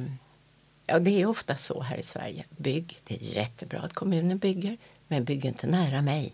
ja, 0.87 0.99
det 0.99 1.23
är 1.23 1.27
ofta 1.27 1.57
så 1.57 1.83
här 1.83 1.97
i 1.97 2.03
Sverige. 2.03 2.45
Bygg, 2.57 2.99
det 3.05 3.15
är 3.15 3.37
jättebra 3.37 3.81
att 3.81 3.93
kommunen 3.93 4.39
bygger, 4.39 4.77
men 5.09 5.25
bygg 5.25 5.45
inte 5.45 5.67
nära 5.67 6.03
mig. 6.03 6.33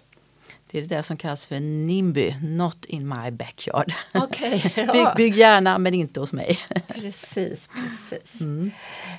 Det 0.71 0.79
är 0.79 0.83
det 0.83 1.03
som 1.03 1.17
kallas 1.17 1.47
för 1.47 1.61
NIMBY, 1.61 2.35
Not 2.43 2.85
in 2.85 3.09
my 3.09 3.31
backyard. 3.31 3.93
Okay, 4.15 4.63
ja. 4.77 4.93
bygg, 4.93 5.07
bygg, 5.17 5.37
gärna, 5.37 5.79
men 5.79 5.95
inte 5.95 6.21
hos 6.21 6.33
mig. 6.33 6.59
precis, 6.89 7.69
precis. 7.69 8.41
Mm. 8.41 8.71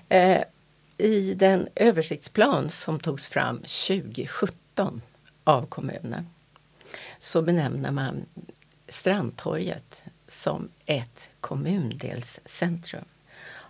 Eh, 0.10 0.44
I 0.98 1.34
den 1.34 1.68
översiktsplan 1.76 2.70
som 2.70 3.00
togs 3.00 3.28
fram 3.28 3.58
2017 3.58 5.02
av 5.44 5.66
kommunen 5.66 6.28
så 7.24 7.42
benämner 7.42 7.92
man 7.92 8.26
Strandtorget 8.88 10.04
som 10.28 10.70
ett 10.86 11.30
kommundelscentrum. 11.40 13.06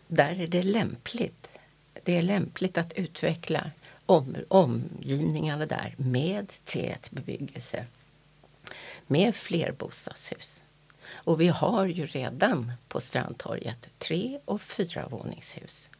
Där 0.07 0.41
är 0.41 0.47
det 0.47 0.63
lämpligt, 0.63 1.59
det 2.03 2.17
är 2.17 2.21
lämpligt 2.21 2.77
att 2.77 2.93
utveckla 2.93 3.71
om, 4.05 4.35
omgivningarna 4.47 5.65
där 5.65 5.95
med 5.97 6.53
tät 6.63 7.11
bebyggelse, 7.11 7.85
med 9.07 9.35
flerbostadshus. 9.35 10.63
Och 11.07 11.41
vi 11.41 11.47
har 11.47 11.85
ju 11.85 12.05
redan 12.05 12.71
på 12.87 13.01
Strandtorget 13.01 13.89
tre 13.97 14.39
och 14.45 14.61
fyra 14.61 15.07
våningshus. 15.07 15.91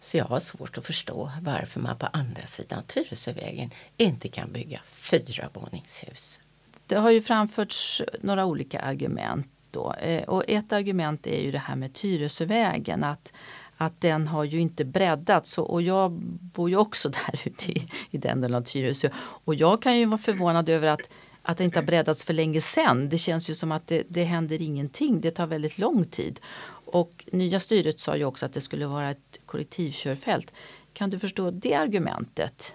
Så 0.00 0.16
jag 0.16 0.24
har 0.24 0.40
svårt 0.40 0.78
att 0.78 0.86
förstå 0.86 1.32
varför 1.42 1.80
man 1.80 1.98
på 1.98 2.06
andra 2.06 2.46
sidan 2.46 2.82
Tyresövägen 2.82 3.70
inte 3.96 4.28
kan 4.28 4.52
bygga 4.52 4.80
fyra 4.86 5.50
våningshus. 5.52 6.40
Det 6.88 6.96
har 6.96 7.10
ju 7.10 7.22
framförts 7.22 8.02
några 8.20 8.46
olika 8.46 8.80
argument. 8.80 9.46
Då. 9.70 9.92
Eh, 9.92 10.22
och 10.22 10.44
ett 10.48 10.72
argument 10.72 11.26
är 11.26 11.40
ju 11.40 11.50
det 11.50 11.58
här 11.58 11.76
med 11.76 11.92
Tyresövägen. 11.92 13.04
Att 13.04 13.32
att 13.80 14.00
den 14.00 14.28
har 14.28 14.44
ju 14.44 14.60
inte 14.60 14.84
breddats 14.84 15.58
och 15.58 15.82
jag 15.82 16.12
bor 16.52 16.70
ju 16.70 16.76
också 16.76 17.08
där 17.26 17.40
ute 17.44 17.72
i, 17.72 17.88
i 18.10 18.18
den 18.18 18.40
delen 18.40 18.54
av 18.54 18.62
Tyresö. 18.62 19.08
Och 19.18 19.54
jag 19.54 19.82
kan 19.82 19.98
ju 19.98 20.06
vara 20.06 20.18
förvånad 20.18 20.68
över 20.68 20.88
att, 20.88 21.10
att 21.42 21.58
det 21.58 21.64
inte 21.64 21.78
har 21.78 21.84
breddats 21.84 22.24
för 22.24 22.32
länge 22.32 22.60
sedan. 22.60 23.08
Det 23.08 23.18
känns 23.18 23.50
ju 23.50 23.54
som 23.54 23.72
att 23.72 23.86
det, 23.86 24.02
det 24.08 24.24
händer 24.24 24.62
ingenting. 24.62 25.20
Det 25.20 25.30
tar 25.30 25.46
väldigt 25.46 25.78
lång 25.78 26.04
tid. 26.04 26.40
Och 26.86 27.24
nya 27.32 27.60
styret 27.60 28.00
sa 28.00 28.16
ju 28.16 28.24
också 28.24 28.46
att 28.46 28.52
det 28.52 28.60
skulle 28.60 28.86
vara 28.86 29.10
ett 29.10 29.38
kollektivkörfält. 29.46 30.52
Kan 30.92 31.10
du 31.10 31.18
förstå 31.18 31.50
det 31.50 31.74
argumentet? 31.74 32.74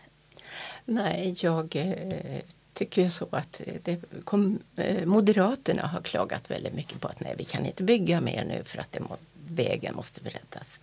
Nej, 0.86 1.36
jag 1.39 1.75
eh, 1.75 2.39
tycker 2.74 3.01
ju 3.01 3.10
så 3.10 3.27
att 3.32 3.62
det 3.84 4.01
kom, 4.24 4.60
eh, 4.75 5.06
Moderaterna 5.06 5.88
har 5.88 6.01
klagat 6.01 6.51
väldigt 6.51 6.74
mycket 6.74 7.00
på 7.00 7.08
att 7.08 7.20
nej, 7.20 7.36
vi 7.38 7.44
kan 7.44 7.65
inte 7.65 7.84
bygga 7.84 8.22
mer 8.22 8.46
nu 8.46 8.63
för 8.63 8.77
att 8.77 8.92
det 8.92 9.00
må, 9.00 9.18
vägen 9.48 9.96
måste 9.96 10.22
breddas. 10.22 10.80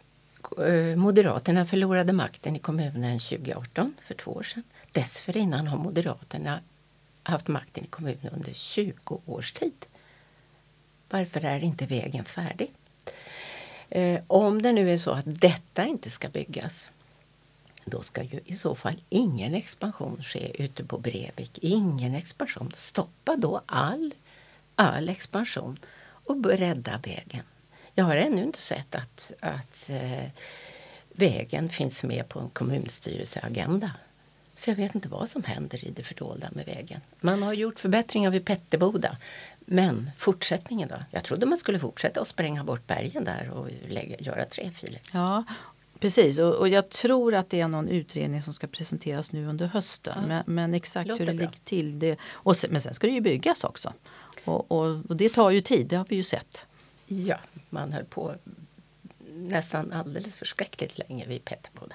Eh, 0.58 0.96
moderaterna 0.96 1.66
förlorade 1.66 2.12
makten 2.12 2.56
i 2.56 2.58
kommunen 2.58 3.18
2018, 3.18 3.94
för 4.02 4.14
två 4.14 4.30
år 4.30 4.42
sedan. 4.42 4.62
Dessförinnan 4.92 5.66
har 5.66 5.78
Moderaterna 5.78 6.60
haft 7.22 7.48
makten 7.48 7.84
i 7.84 7.86
kommunen 7.86 8.28
under 8.32 8.52
20 8.52 9.20
års 9.26 9.52
tid. 9.52 9.86
Varför 11.10 11.44
är 11.44 11.64
inte 11.64 11.86
vägen 11.86 12.24
färdig? 12.24 12.72
Eh, 13.88 14.20
om 14.26 14.62
det 14.62 14.72
nu 14.72 14.90
är 14.90 14.98
så 14.98 15.10
att 15.10 15.24
detta 15.40 15.84
inte 15.84 16.10
ska 16.10 16.28
byggas 16.28 16.90
då 17.84 18.02
ska 18.02 18.22
ju 18.22 18.40
i 18.44 18.56
så 18.56 18.74
fall 18.74 18.96
ingen 19.08 19.54
expansion 19.54 20.22
ske 20.22 20.62
ute 20.62 20.84
på 20.84 20.98
Brevik. 20.98 21.58
Ingen 21.62 22.14
expansion. 22.14 22.72
Stoppa 22.74 23.36
då 23.36 23.60
all, 23.66 24.14
all 24.74 25.08
expansion 25.08 25.78
och 26.26 26.44
rädda 26.44 27.00
vägen. 27.02 27.44
Jag 27.94 28.04
har 28.04 28.16
ännu 28.16 28.42
inte 28.42 28.58
sett 28.58 28.94
att, 28.94 29.32
att 29.40 29.90
eh, 29.90 30.28
vägen 31.08 31.68
finns 31.68 32.02
med 32.02 32.28
på 32.28 32.40
en 32.40 32.50
kommunstyrelseagenda. 32.50 33.90
Så 34.54 34.70
jag 34.70 34.76
vet 34.76 34.94
inte 34.94 35.08
vad 35.08 35.28
som 35.28 35.44
händer 35.44 35.84
i 35.84 35.90
det 35.90 36.02
fördolda 36.02 36.48
med 36.52 36.66
vägen. 36.66 37.00
Man 37.20 37.42
har 37.42 37.52
gjort 37.52 37.80
förbättringar 37.80 38.30
vid 38.30 38.44
Petterboda. 38.46 39.16
Men 39.58 40.10
fortsättningen 40.16 40.88
då? 40.88 40.96
Jag 41.10 41.24
trodde 41.24 41.46
man 41.46 41.58
skulle 41.58 41.78
fortsätta 41.78 42.20
att 42.20 42.28
spränga 42.28 42.64
bort 42.64 42.86
bergen 42.86 43.24
där 43.24 43.50
och 43.50 43.68
lägga, 43.88 44.16
göra 44.18 44.44
tre 44.44 44.70
filer. 44.70 45.00
Ja, 45.12 45.44
Precis, 46.00 46.38
och, 46.38 46.54
och, 46.54 46.68
jag 46.68 46.88
tror 46.88 47.34
att 47.34 47.50
det 47.50 47.60
är 47.60 47.68
någon 47.68 47.88
utredning 47.88 48.42
som 48.42 48.52
ska 48.52 48.66
presenteras 48.66 49.32
nu 49.32 49.46
under 49.46 49.66
hösten. 49.66 50.14
Ja. 50.16 50.26
Men, 50.28 50.42
men, 50.46 50.74
exakt 50.74 51.08
Låter 51.08 51.26
hur 51.26 51.32
det 51.32 51.38
bra. 51.38 51.46
ligger 51.46 51.64
till. 51.64 51.98
Det, 51.98 52.18
och 52.32 52.56
sen, 52.56 52.70
men 52.70 52.80
sen 52.80 52.94
ska 52.94 53.06
det 53.06 53.12
ju 53.12 53.20
byggas 53.20 53.64
också. 53.64 53.92
Och, 54.44 54.72
och, 54.72 54.86
och, 55.08 55.16
det 55.16 55.28
tar 55.28 55.50
ju 55.50 55.60
tid, 55.60 55.86
det 55.86 55.96
har 55.96 56.06
vi 56.08 56.16
ju 56.16 56.22
sett. 56.22 56.66
Ja, 57.06 57.36
man 57.70 57.92
höll 57.92 58.04
på 58.04 58.34
nästan 59.34 59.92
alldeles 59.92 60.34
förskräckligt 60.34 60.98
länge 60.98 61.26
vid 61.26 61.44
Petterboda. 61.44 61.94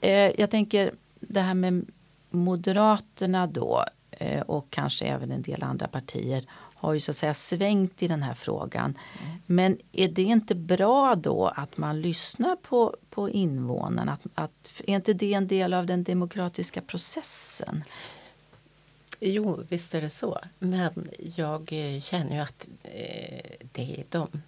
Eh, 0.00 0.40
jag 0.40 0.50
tänker 0.50 0.94
det 1.20 1.40
här 1.40 1.54
med 1.54 1.86
Moderaterna 2.30 3.46
då. 3.46 3.84
eh, 4.10 4.40
och 4.40 4.66
kanske 4.70 5.04
även 5.04 5.32
en 5.32 5.42
del 5.42 5.62
andra 5.62 5.88
partier 5.88 6.44
har 6.86 6.94
ju 6.94 7.00
så 7.00 7.10
att 7.10 7.16
säga 7.16 7.34
svängt 7.34 8.02
i 8.02 8.08
den 8.08 8.22
här 8.22 8.34
frågan. 8.34 8.98
Men 9.46 9.78
är 9.92 10.08
det 10.08 10.22
inte 10.22 10.54
bra 10.54 11.14
då 11.14 11.48
att 11.48 11.76
man 11.76 12.00
lyssnar 12.00 12.56
på, 12.56 12.96
på 13.10 13.30
invånarna? 13.30 14.12
Att, 14.12 14.26
att, 14.34 14.82
är 14.86 14.94
inte 14.94 15.12
det 15.12 15.34
en 15.34 15.46
del 15.46 15.74
av 15.74 15.86
den 15.86 16.04
demokratiska 16.04 16.80
processen? 16.80 17.84
Jo, 19.20 19.64
visst 19.68 19.94
är 19.94 20.00
det 20.00 20.10
så. 20.10 20.38
Men 20.58 21.08
jag 21.36 21.72
eh, 21.72 22.00
känner 22.00 22.34
ju 22.34 22.42
att 22.42 22.68
eh, 22.82 23.50
det 23.72 24.00
är 24.00 24.04
de 24.08 24.42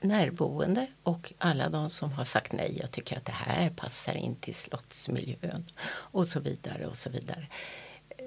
närboende 0.00 0.86
och 1.02 1.32
alla 1.38 1.68
de 1.68 1.90
som 1.90 2.12
har 2.12 2.24
sagt 2.24 2.52
nej 2.52 2.80
och 2.84 2.90
tycker 2.90 3.16
att 3.16 3.24
det 3.24 3.32
här 3.32 3.70
passar 3.70 4.14
in 4.14 4.34
till 4.34 4.54
slottsmiljön 4.54 5.64
och 5.86 6.26
så 6.26 6.40
vidare 6.40 6.86
och 6.86 6.96
så 6.96 7.10
vidare. 7.10 7.46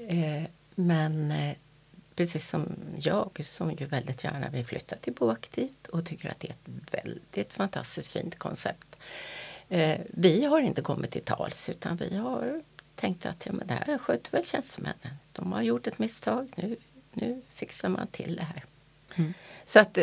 Eh, 0.07 0.43
men 0.75 1.31
eh, 1.31 1.55
precis 2.17 2.49
som 2.49 2.75
jag 2.97 3.41
som 3.43 3.71
ju 3.71 3.85
väldigt 3.85 4.23
gärna 4.23 4.49
vill 4.49 4.65
flytta 4.65 4.97
till 4.97 5.13
Boaktivt 5.13 5.87
och 5.87 6.05
tycker 6.05 6.29
att 6.29 6.39
det 6.39 6.47
är 6.47 6.51
ett 6.51 6.93
väldigt 6.93 7.53
fantastiskt 7.53 8.07
fint 8.07 8.39
koncept. 8.39 8.95
Eh, 9.69 9.99
vi 10.09 10.45
har 10.45 10.59
inte 10.59 10.81
kommit 10.81 11.11
till 11.11 11.21
tals 11.21 11.69
utan 11.69 11.97
vi 11.97 12.17
har 12.17 12.61
tänkt 12.95 13.25
att 13.25 13.45
ja, 13.45 13.51
men 13.51 13.67
det 13.67 13.73
här 13.73 13.97
sköter 13.97 14.31
väl 14.31 14.45
tjänstemännen. 14.45 15.13
De 15.31 15.51
har 15.51 15.61
gjort 15.61 15.87
ett 15.87 15.99
misstag, 15.99 16.53
nu, 16.55 16.75
nu 17.13 17.41
fixar 17.53 17.89
man 17.89 18.07
till 18.07 18.35
det 18.35 18.43
här. 18.43 18.65
Mm. 19.15 19.33
Så 19.65 19.79
att 19.79 19.97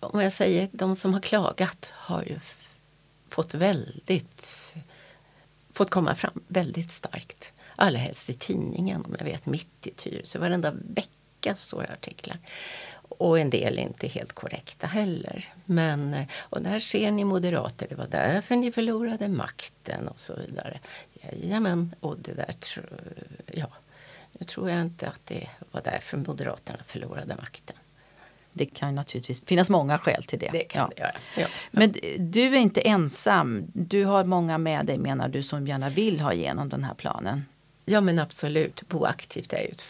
om 0.00 0.20
jag 0.20 0.32
säger 0.32 0.68
de 0.72 0.96
som 0.96 1.14
har 1.14 1.20
klagat 1.20 1.92
har 1.94 2.22
ju 2.22 2.40
fått 3.28 3.54
väldigt 3.54 4.74
fått 5.72 5.90
komma 5.90 6.14
fram 6.14 6.42
väldigt 6.48 6.92
starkt. 6.92 7.52
Allra 7.76 7.98
helst 7.98 8.30
i 8.30 8.32
tidningen, 8.32 9.04
om 9.04 9.16
jag 9.18 9.24
vet, 9.24 9.46
mitt 9.46 9.86
i 9.86 9.90
Tyresö. 9.90 10.38
Varenda 10.38 10.70
vecka 10.70 11.10
står 11.58 11.82
det 11.82 11.92
artiklar. 11.92 12.38
Och 13.18 13.38
en 13.38 13.50
del 13.50 13.78
är 13.78 13.82
inte 13.82 14.06
helt 14.06 14.32
korrekta 14.32 14.86
heller. 14.86 15.48
Men, 15.64 16.16
och 16.38 16.62
där 16.62 16.78
ser 16.78 17.10
ni 17.10 17.24
moderater, 17.24 17.86
det 17.88 17.94
var 17.94 18.06
därför 18.06 18.56
ni 18.56 18.72
förlorade 18.72 19.28
makten 19.28 20.08
och 20.08 20.18
så 20.18 20.36
vidare. 20.36 20.80
Jajamän, 21.12 21.94
och 22.00 22.16
det 22.18 22.32
där 22.32 22.54
ja, 23.52 23.66
nu 24.32 24.46
tror 24.46 24.70
jag 24.70 24.80
inte 24.80 25.08
att 25.08 25.20
det 25.24 25.48
var 25.70 25.80
därför 25.84 26.16
Moderaterna 26.16 26.78
förlorade 26.86 27.36
makten. 27.36 27.76
Det 28.52 28.66
kan 28.66 28.94
naturligtvis 28.94 29.44
finnas 29.44 29.70
många 29.70 29.98
skäl 29.98 30.24
till 30.24 30.38
det. 30.38 30.48
Det 30.52 30.66
ja. 30.74 30.90
det 30.96 31.02
göra. 31.02 31.12
Ja. 31.36 31.46
Men 31.70 31.94
du 32.18 32.42
är 32.42 32.58
inte 32.58 32.80
ensam. 32.80 33.66
Du 33.72 34.04
har 34.04 34.24
många 34.24 34.58
med 34.58 34.86
dig 34.86 34.98
menar 34.98 35.28
du 35.28 35.42
som 35.42 35.66
gärna 35.66 35.90
vill 35.90 36.20
ha 36.20 36.32
igenom 36.32 36.68
den 36.68 36.84
här 36.84 36.94
planen. 36.94 37.44
Ja 37.84 38.00
men 38.00 38.18
absolut, 38.18 38.88
Boaktivt 38.88 39.52
är 39.52 39.62
ju 39.62 39.68
ett 39.68 39.82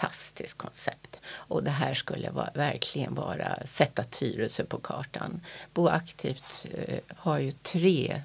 fantastiskt 0.00 0.58
koncept. 0.58 1.20
Och 1.32 1.62
det 1.62 1.70
här 1.70 1.94
skulle 1.94 2.30
vara, 2.30 2.50
verkligen 2.54 3.14
vara 3.14 3.58
sätta 3.64 4.04
Tyresö 4.04 4.64
på 4.64 4.78
kartan. 4.78 5.40
Boaktivt 5.74 6.66
eh, 6.74 6.98
har 7.16 7.38
ju 7.38 7.52
tre 7.52 8.22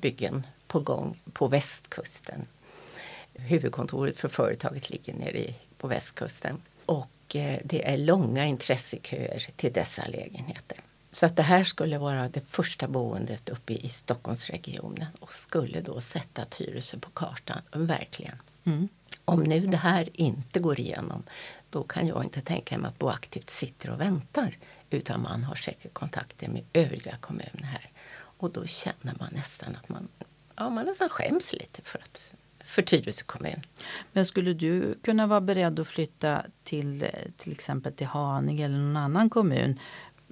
byggen 0.00 0.46
på 0.66 0.80
gång 0.80 1.20
på 1.32 1.48
västkusten. 1.48 2.46
Huvudkontoret 3.34 4.18
för 4.18 4.28
företaget 4.28 4.90
ligger 4.90 5.14
nere 5.14 5.38
i, 5.38 5.54
på 5.78 5.88
västkusten. 5.88 6.62
Och 6.86 7.36
eh, 7.36 7.60
det 7.64 7.88
är 7.88 7.98
långa 7.98 8.46
intresseköer 8.46 9.46
till 9.56 9.72
dessa 9.72 10.06
lägenheter. 10.06 10.78
Så 11.12 11.26
att 11.26 11.36
det 11.36 11.42
här 11.42 11.64
skulle 11.64 11.98
vara 11.98 12.28
det 12.28 12.40
första 12.50 12.88
boendet 12.88 13.48
uppe 13.48 13.72
i 13.72 13.88
Stockholmsregionen 13.88 15.06
och 15.20 15.32
skulle 15.32 15.80
då 15.80 16.00
sätta 16.00 16.44
Tyresö 16.44 16.98
på 16.98 17.10
kartan, 17.10 17.62
verkligen. 17.72 18.36
Mm. 18.68 18.88
Om 19.24 19.42
nu 19.42 19.66
det 19.66 19.76
här 19.76 20.08
inte 20.12 20.60
går 20.60 20.80
igenom 20.80 21.22
då 21.70 21.82
kan 21.82 22.06
jag 22.06 22.24
inte 22.24 22.40
tänka 22.40 22.78
mig 22.78 22.88
att 22.88 22.98
Boaktivt 22.98 23.50
sitter 23.50 23.90
och 23.90 24.00
väntar 24.00 24.56
utan 24.90 25.22
man 25.22 25.44
har 25.44 25.54
säkert 25.54 25.94
kontakter 25.94 26.48
med 26.48 26.64
övriga 26.72 27.16
kommuner 27.16 27.62
här. 27.62 27.90
Och 28.14 28.50
då 28.50 28.66
känner 28.66 29.14
man 29.18 29.28
nästan 29.32 29.76
att 29.76 29.88
man, 29.88 30.08
ja, 30.56 30.70
man 30.70 30.86
nästan 30.86 31.08
skäms 31.08 31.52
lite 31.52 31.82
för, 31.82 31.98
att, 31.98 32.32
för 32.64 32.82
Tyresö 32.82 33.24
kommun. 33.24 33.62
Men 34.12 34.26
skulle 34.26 34.54
du 34.54 34.94
kunna 35.02 35.26
vara 35.26 35.40
beredd 35.40 35.80
att 35.80 35.88
flytta 35.88 36.42
till 36.64 37.06
till 37.36 37.52
exempel 37.52 37.92
till 37.92 38.06
Haninge 38.06 38.64
eller 38.64 38.78
någon 38.78 38.96
annan 38.96 39.30
kommun 39.30 39.78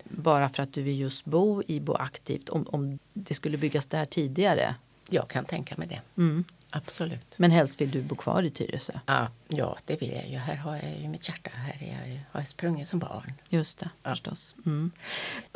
bara 0.05 0.49
för 0.49 0.62
att 0.62 0.73
du 0.73 0.83
vill 0.83 1.00
just 1.00 1.25
bo 1.25 1.63
i 1.67 1.80
Boaktivt 1.80 2.49
om, 2.49 2.67
om 2.69 2.99
det 3.13 3.34
skulle 3.34 3.58
byggas 3.58 3.87
där 3.87 4.06
tidigare? 4.06 4.75
Jag 5.10 5.28
kan 5.28 5.45
tänka 5.45 5.75
mig 5.76 5.89
det. 5.89 6.00
Mm. 6.17 6.45
Absolut. 6.71 7.35
Men 7.37 7.50
helst 7.50 7.81
vill 7.81 7.91
du 7.91 8.02
bo 8.02 8.17
kvar 8.17 8.43
i 8.43 8.50
Tyresö? 8.50 8.93
Ja, 9.07 9.29
ja, 9.49 9.79
det 9.85 10.00
vill 10.02 10.13
jag 10.13 10.29
ju. 10.29 10.37
Här 10.37 10.57
har 10.57 10.76
jag 10.76 11.00
ju 11.00 11.09
mitt 11.09 11.29
hjärta. 11.29 11.50
Här 11.55 11.76
är 11.81 11.99
jag 11.99 12.09
ju, 12.09 12.21
har 12.33 12.41
jag 12.41 12.49
sprungit 12.49 12.89
som 12.89 12.99
barn. 12.99 13.33
Just 13.49 13.79
det, 13.79 13.91
ja. 14.02 14.11
förstås. 14.11 14.57
Mm. 14.67 14.91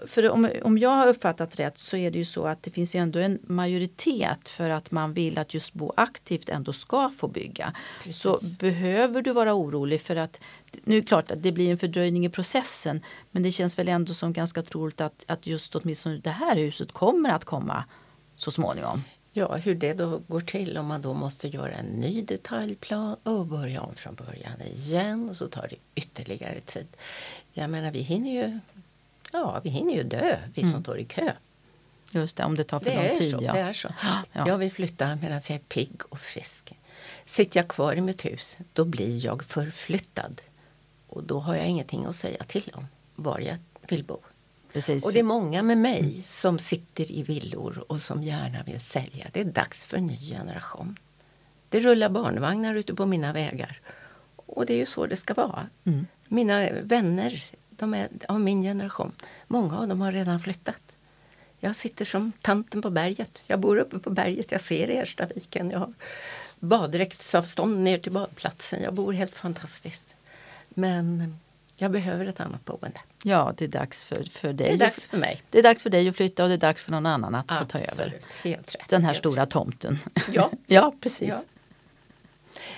För 0.07 0.31
om, 0.31 0.51
om 0.63 0.79
jag 0.79 0.91
har 0.91 1.07
uppfattat 1.07 1.59
rätt 1.59 1.79
så 1.79 1.97
är 1.97 2.11
det 2.11 2.19
ju 2.19 2.25
så 2.25 2.47
att 2.47 2.63
det 2.63 2.71
finns 2.71 2.95
ju 2.95 3.01
ändå 3.01 3.19
en 3.19 3.39
majoritet 3.43 4.49
för 4.49 4.71
att 4.71 4.91
man 4.91 5.13
vill 5.13 5.39
att 5.39 5.55
just 5.55 5.73
Bo 5.73 5.93
aktivt 5.97 6.49
ändå 6.49 6.73
ska 6.73 7.11
få 7.19 7.29
bygga. 7.29 7.73
Precis. 8.05 8.23
Så 8.23 8.39
behöver 8.59 9.23
du 9.23 9.33
vara 9.33 9.55
orolig 9.55 10.01
för 10.01 10.17
att 10.17 10.41
nu 10.85 10.97
är 10.97 11.01
det 11.01 11.07
klart 11.07 11.31
att 11.31 11.43
det 11.43 11.53
blir 11.53 11.71
en 11.71 11.79
fördröjning 11.79 12.27
i 12.27 12.29
processen 12.29 13.03
men 13.31 13.43
det 13.43 13.53
känns 13.53 13.79
väl 13.79 13.89
ändå 13.89 14.15
som 14.15 14.33
ganska 14.33 14.63
troligt 14.63 15.01
att, 15.01 15.25
att 15.27 15.47
just 15.47 15.75
åtminstone 15.75 16.17
det 16.19 16.31
här 16.31 16.57
huset 16.57 16.93
kommer 16.93 17.31
att 17.31 17.45
komma 17.45 17.85
så 18.37 18.51
småningom. 18.51 19.03
Ja, 19.33 19.57
hur 19.57 19.75
det 19.75 19.93
då 19.95 20.19
går 20.29 20.41
till 20.41 20.79
om 20.79 20.87
man 20.87 21.03
då 21.03 21.15
måste 21.15 21.49
göra 21.49 21.73
en 21.73 21.87
ny 21.87 22.23
detaljplan 22.23 23.17
och 23.23 23.47
börja 23.47 23.81
om 23.83 23.95
från 23.95 24.15
början 24.15 24.61
igen 24.63 25.29
och 25.31 25.37
så 25.37 25.47
tar 25.49 25.69
det 25.69 25.77
ytterligare 25.95 26.61
tid. 26.61 26.87
Jag 27.53 27.71
menar, 27.71 27.91
vi 27.91 28.01
hinner 28.01 28.31
ju, 28.33 28.59
ja, 29.33 29.61
vi 29.65 29.71
hinner 29.71 29.95
ju 29.95 30.03
dö, 30.03 30.39
vi 30.55 30.61
som 30.63 30.71
Mm. 30.71 30.83
står 30.83 30.99
i 30.99 31.05
kö. 31.05 31.33
Just 32.13 32.37
det, 32.37 32.45
om 32.45 32.57
det 32.57 32.65
tar 32.65 32.81
för 32.81 32.91
Det 32.91 33.09
lång 33.09 33.19
tid. 33.19 33.31
så, 33.31 33.39
ja. 33.43 33.53
det 33.53 33.59
är 33.61 33.73
så. 33.73 33.89
Ja. 34.03 34.47
Jag 34.47 34.59
vill 34.59 34.73
flytta 34.73 35.17
medan 35.17 35.41
jag 35.49 35.51
är 35.51 35.59
pigg 35.59 36.01
och 36.09 36.19
frisk. 36.21 36.73
Sitter 37.25 37.61
jag 37.61 37.69
kvar 37.69 37.95
i 37.95 38.01
mitt 38.01 38.25
hus, 38.25 38.59
då 38.73 38.85
blir 38.85 39.25
jag 39.27 39.45
förflyttad. 39.45 40.43
Och 41.09 41.23
då 41.23 41.39
har 41.41 41.55
jag 41.57 41.67
ingenting 41.67 42.05
att 42.05 42.17
säga 42.17 42.45
till 42.45 42.71
om 42.75 42.87
var 43.15 43.39
jag 43.41 43.57
vill 43.89 44.05
bo. 44.05 44.19
Precis. 44.73 45.05
Och 45.05 45.13
det 45.13 45.19
är 45.19 45.25
många 45.25 45.63
med 45.63 45.79
mig 45.79 46.23
som 46.23 46.59
sitter 46.59 47.13
i 47.13 47.23
villor 47.23 47.85
och 47.89 48.01
som 48.01 48.23
gärna 48.23 48.63
vill 48.63 48.81
sälja. 48.81 49.27
Det 49.33 49.41
är 49.41 49.45
dags 49.45 49.85
för 49.85 49.97
en 49.97 50.07
ny 50.07 50.17
generation. 50.17 50.97
Det 51.69 51.81
rullar 51.81 52.09
barnvagnar 52.09 52.75
ute 52.75 52.95
på 52.95 53.07
mina 53.07 53.33
vägar. 53.33 53.81
Och 54.37 54.67
det 54.67 54.75
är 54.75 54.79
ju 54.79 54.87
så 54.87 55.07
det 55.07 55.17
ska 55.17 55.35
vara. 55.35 55.67
Mm. 55.85 56.07
Mina 56.29 56.69
vänner 56.83 57.43
de 57.81 57.95
är 57.95 58.09
av 58.29 58.41
min 58.41 58.63
generation. 58.63 59.13
Många 59.47 59.79
av 59.79 59.89
dem 59.89 60.01
har 60.01 60.13
redan 60.13 60.41
flyttat. 60.41 60.97
Jag 61.59 61.77
sitter 61.77 62.05
som 62.05 62.33
tanten 62.41 62.83
på 62.83 62.91
berget. 62.91 63.45
Jag 63.47 63.61
bor 63.61 63.79
uppe 63.79 63.99
på 63.99 64.11
berget. 64.11 64.53
Jag 64.53 64.61
ser 64.61 64.89
Erstaviken. 64.89 65.71
Jag 65.71 65.79
har 65.79 65.93
baddräktsavstånd 66.59 67.79
ner 67.79 67.99
till 67.99 68.13
badplatsen. 68.13 68.83
Jag 68.83 68.95
bor 68.95 69.13
helt 69.13 69.37
fantastiskt. 69.37 70.15
Men 70.69 71.37
jag 71.81 71.91
behöver 71.91 72.27
ett 72.27 72.41
annat 72.41 72.65
boende. 72.65 73.01
Ja, 73.23 73.55
det 73.57 73.65
är 73.65 73.69
dags 73.69 74.05
för, 74.05 74.25
för 74.25 74.53
dig. 74.53 74.69
Det 74.69 74.75
är 74.75 74.79
dags 74.79 75.07
för 75.07 75.19
mig. 75.19 75.43
Det 75.51 75.59
är 75.59 75.63
dags 75.63 75.83
för 75.83 75.91
dig 75.91 76.09
att 76.09 76.17
flytta 76.17 76.43
och 76.43 76.49
det 76.49 76.55
är 76.55 76.59
dags 76.59 76.83
för 76.83 76.93
någon 76.93 77.07
annan 77.07 77.35
att 77.35 77.47
få 77.59 77.65
ta 77.65 77.79
över 77.79 77.89
Absolut, 77.91 78.25
helt 78.43 78.75
rätt. 78.75 78.89
den 78.89 79.03
här 79.03 79.09
helt 79.09 79.19
stora 79.19 79.43
rätt. 79.43 79.51
tomten. 79.51 79.99
Ja. 80.33 80.51
ja 80.67 80.95
precis. 81.01 81.35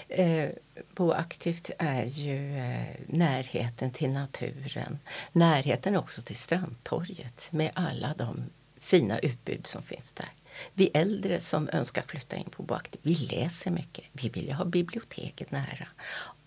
Ja. 0.09 0.15
Eh, 0.15 0.51
Boaktivt 0.95 1.71
är 1.79 2.05
ju 2.05 2.59
eh, 2.59 2.97
närheten 3.07 3.91
till 3.91 4.11
naturen. 4.11 4.99
Närheten 5.33 5.97
också 5.97 6.23
till 6.23 6.37
Strandtorget 6.37 7.49
med 7.51 7.71
alla 7.75 8.15
de 8.19 8.45
fina 8.81 9.19
utbud 9.19 9.67
som 9.67 9.83
finns 9.83 10.13
där. 10.13 10.29
Vi 10.75 10.91
äldre 10.95 11.41
som 11.41 11.69
önskar 11.73 12.03
flytta 12.03 12.37
in 12.37 12.51
på 12.51 12.63
Boaktivt, 12.63 13.01
vi 13.03 13.15
läser 13.15 13.71
mycket. 13.71 14.05
Vi 14.13 14.29
vill 14.29 14.47
ju 14.47 14.53
ha 14.53 14.65
biblioteket 14.65 15.51
nära. 15.51 15.89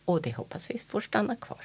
Och 0.05 0.21
det 0.21 0.35
hoppas 0.35 0.69
vi 0.69 0.77
får 0.87 1.01
stanna 1.01 1.35
kvar. 1.35 1.61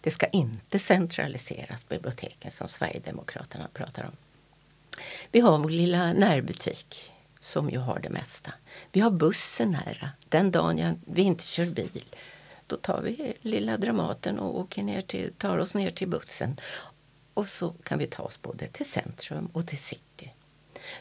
Det 0.00 0.10
ska 0.10 0.26
inte 0.26 0.78
centraliseras, 0.78 1.88
biblioteken, 1.88 2.50
som 2.50 2.68
Sverigedemokraterna 2.68 3.68
pratar 3.72 4.04
om. 4.04 4.16
Vi 5.30 5.40
har 5.40 5.58
vår 5.58 5.70
lilla 5.70 6.12
närbutik 6.12 7.12
som 7.40 7.70
ju 7.70 7.78
har 7.78 7.98
det 7.98 8.10
mesta. 8.10 8.52
Vi 8.92 9.00
har 9.00 9.10
bussen 9.10 9.70
nära. 9.70 10.10
Den 10.28 10.50
dagen 10.50 10.78
jag, 10.78 10.94
vi 11.04 11.22
inte 11.22 11.44
kör 11.44 11.66
bil 11.66 12.04
då 12.66 12.76
tar 12.76 13.02
vi 13.02 13.34
lilla 13.40 13.76
Dramaten 13.76 14.38
och 14.38 14.60
åker 14.60 14.82
ner 14.82 15.00
till, 15.00 15.32
tar 15.38 15.58
oss 15.58 15.74
ner 15.74 15.90
till 15.90 16.08
bussen. 16.08 16.60
Och 17.34 17.46
så 17.46 17.74
kan 17.82 17.98
vi 17.98 18.06
ta 18.06 18.22
oss 18.22 18.42
både 18.42 18.68
till 18.68 18.90
centrum 18.90 19.48
och 19.52 19.66
till 19.66 19.78
city. 19.78 20.32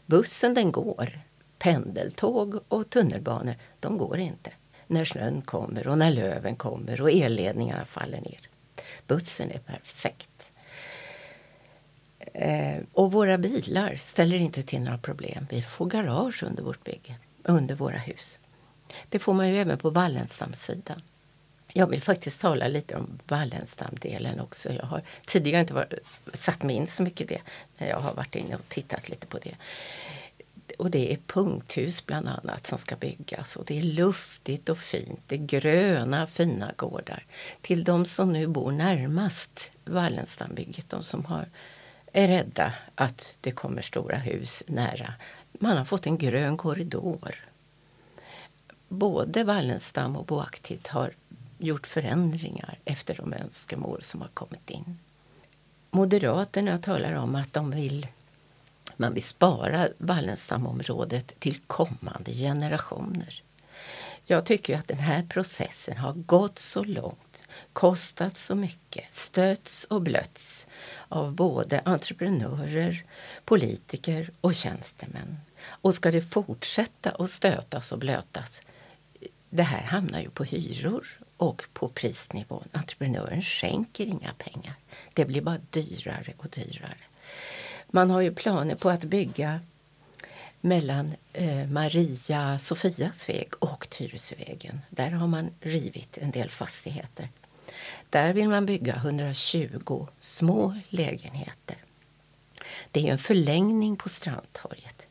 Bussen 0.05 0.53
den 0.53 0.71
går. 0.71 1.19
Pendeltåg 1.57 2.59
och 2.67 2.89
tunnelbanor 2.89 3.55
de 3.79 3.97
går 3.97 4.19
inte. 4.19 4.51
När 4.87 5.05
snön 5.05 5.41
kommer 5.41 5.87
och 5.87 5.97
när 5.97 6.11
löven 6.11 6.55
kommer 6.55 7.01
och 7.01 7.11
elledningarna 7.11 7.85
faller 7.85 8.21
ner. 8.21 8.50
Bussen 9.07 9.51
är 9.51 9.59
perfekt. 9.59 10.51
Eh, 12.33 12.77
och 12.93 13.11
våra 13.11 13.37
bilar 13.37 13.95
ställer 13.95 14.37
inte 14.37 14.63
till 14.63 14.81
några 14.81 14.97
problem. 14.97 15.47
Vi 15.49 15.61
får 15.61 15.85
garage 15.85 16.43
under 16.43 16.63
vårt 16.63 16.83
bygge, 16.83 17.15
under 17.43 17.75
våra 17.75 17.97
hus. 17.97 18.39
Det 19.09 19.19
får 19.19 19.33
man 19.33 19.49
ju 19.49 19.59
även 19.59 19.77
på 19.77 19.89
Wallenstamssidan. 19.89 21.01
Jag 21.73 21.87
vill 21.87 22.01
faktiskt 22.01 22.41
tala 22.41 22.67
lite 22.67 22.95
om 22.95 23.19
Wallenstamdelen 23.27 24.39
också. 24.39 24.73
Jag 24.73 24.85
har 24.85 25.01
tidigare 25.25 25.61
inte 25.61 25.73
varit, 25.73 25.93
satt 26.33 26.63
mig 26.63 26.75
in 26.75 26.87
så 26.87 27.03
mycket 27.03 27.21
i 27.21 27.33
det, 27.33 27.41
men 27.77 27.87
jag 27.87 27.99
har 27.99 28.13
varit 28.13 28.35
inne 28.35 28.55
och 28.55 28.69
tittat 28.69 29.09
lite 29.09 29.27
på 29.27 29.37
det. 29.37 29.55
Och 30.79 30.91
det 30.91 31.13
är 31.13 31.17
punkthus 31.27 32.05
bland 32.05 32.27
annat 32.27 32.67
som 32.67 32.77
ska 32.77 32.95
byggas 32.95 33.55
och 33.55 33.65
det 33.65 33.79
är 33.79 33.83
luftigt 33.83 34.69
och 34.69 34.77
fint. 34.77 35.19
Det 35.27 35.35
är 35.35 35.45
gröna 35.45 36.27
fina 36.27 36.73
gårdar. 36.75 37.25
Till 37.61 37.83
de 37.83 38.05
som 38.05 38.33
nu 38.33 38.47
bor 38.47 38.71
närmast 38.71 39.71
Wallenstambygget, 39.85 40.89
de 40.89 41.03
som 41.03 41.25
har, 41.25 41.49
är 42.11 42.27
rädda 42.27 42.73
att 42.95 43.37
det 43.41 43.51
kommer 43.51 43.81
stora 43.81 44.17
hus 44.17 44.63
nära. 44.67 45.13
Man 45.51 45.77
har 45.77 45.85
fått 45.85 46.05
en 46.05 46.17
grön 46.17 46.57
korridor. 46.57 47.35
Både 48.87 49.43
Wallenstam 49.43 50.15
och 50.15 50.25
Boaktigt 50.25 50.87
har 50.87 51.11
gjort 51.57 51.87
förändringar 51.87 52.77
efter 52.85 53.15
de 53.15 53.33
önskemål 53.33 54.01
som 54.01 54.21
har 54.21 54.27
kommit 54.27 54.69
in. 54.69 54.99
Moderaterna 55.91 56.77
talar 56.77 57.13
om 57.13 57.35
att 57.35 57.53
de 57.53 57.71
vill 57.71 58.07
man 59.01 59.13
vill 59.13 59.23
spara 59.23 59.87
Wallenstamområdet 59.97 61.39
till 61.39 61.59
kommande 61.67 62.31
generationer. 62.31 63.43
Jag 64.25 64.45
tycker 64.45 64.77
att 64.77 64.87
den 64.87 64.99
här 64.99 65.23
processen 65.29 65.97
har 65.97 66.13
gått 66.13 66.59
så 66.59 66.83
långt, 66.83 67.43
kostat 67.73 68.37
så 68.37 68.55
mycket, 68.55 69.13
stötts 69.13 69.83
och 69.83 70.01
blötts 70.01 70.67
av 71.07 71.33
både 71.33 71.81
entreprenörer, 71.85 73.03
politiker 73.45 74.29
och 74.41 74.55
tjänstemän. 74.55 75.37
Och 75.63 75.95
ska 75.95 76.11
det 76.11 76.21
fortsätta 76.21 77.09
att 77.09 77.31
stötas 77.31 77.91
och 77.91 77.99
blötas, 77.99 78.61
det 79.49 79.63
här 79.63 79.83
hamnar 79.83 80.21
ju 80.21 80.29
på 80.29 80.43
hyror 80.43 81.07
och 81.37 81.63
på 81.73 81.87
prisnivån. 81.89 82.67
Entreprenören 82.71 83.41
skänker 83.41 84.05
inga 84.05 84.33
pengar. 84.37 84.73
Det 85.13 85.25
blir 85.25 85.41
bara 85.41 85.59
dyrare 85.69 86.33
och 86.37 86.49
dyrare. 86.49 86.97
Man 87.93 88.09
har 88.09 88.21
ju 88.21 88.33
planer 88.33 88.75
på 88.75 88.89
att 88.89 89.03
bygga 89.03 89.59
mellan 90.61 91.13
eh, 91.33 91.67
Maria 91.67 92.59
Sofias 92.59 93.29
väg 93.29 93.53
och 93.59 93.89
Tyresövägen. 93.89 94.81
Där 94.89 95.09
har 95.09 95.27
man 95.27 95.49
rivit 95.59 96.17
en 96.17 96.31
del 96.31 96.49
fastigheter. 96.49 97.29
Där 98.09 98.33
vill 98.33 98.49
man 98.49 98.65
bygga 98.65 98.95
120 98.95 100.07
små 100.19 100.79
lägenheter. 100.89 101.77
Det 102.91 103.07
är 103.07 103.11
en 103.11 103.17
förlängning 103.17 103.95
på 103.95 104.09
Strandtorget. 104.09 105.07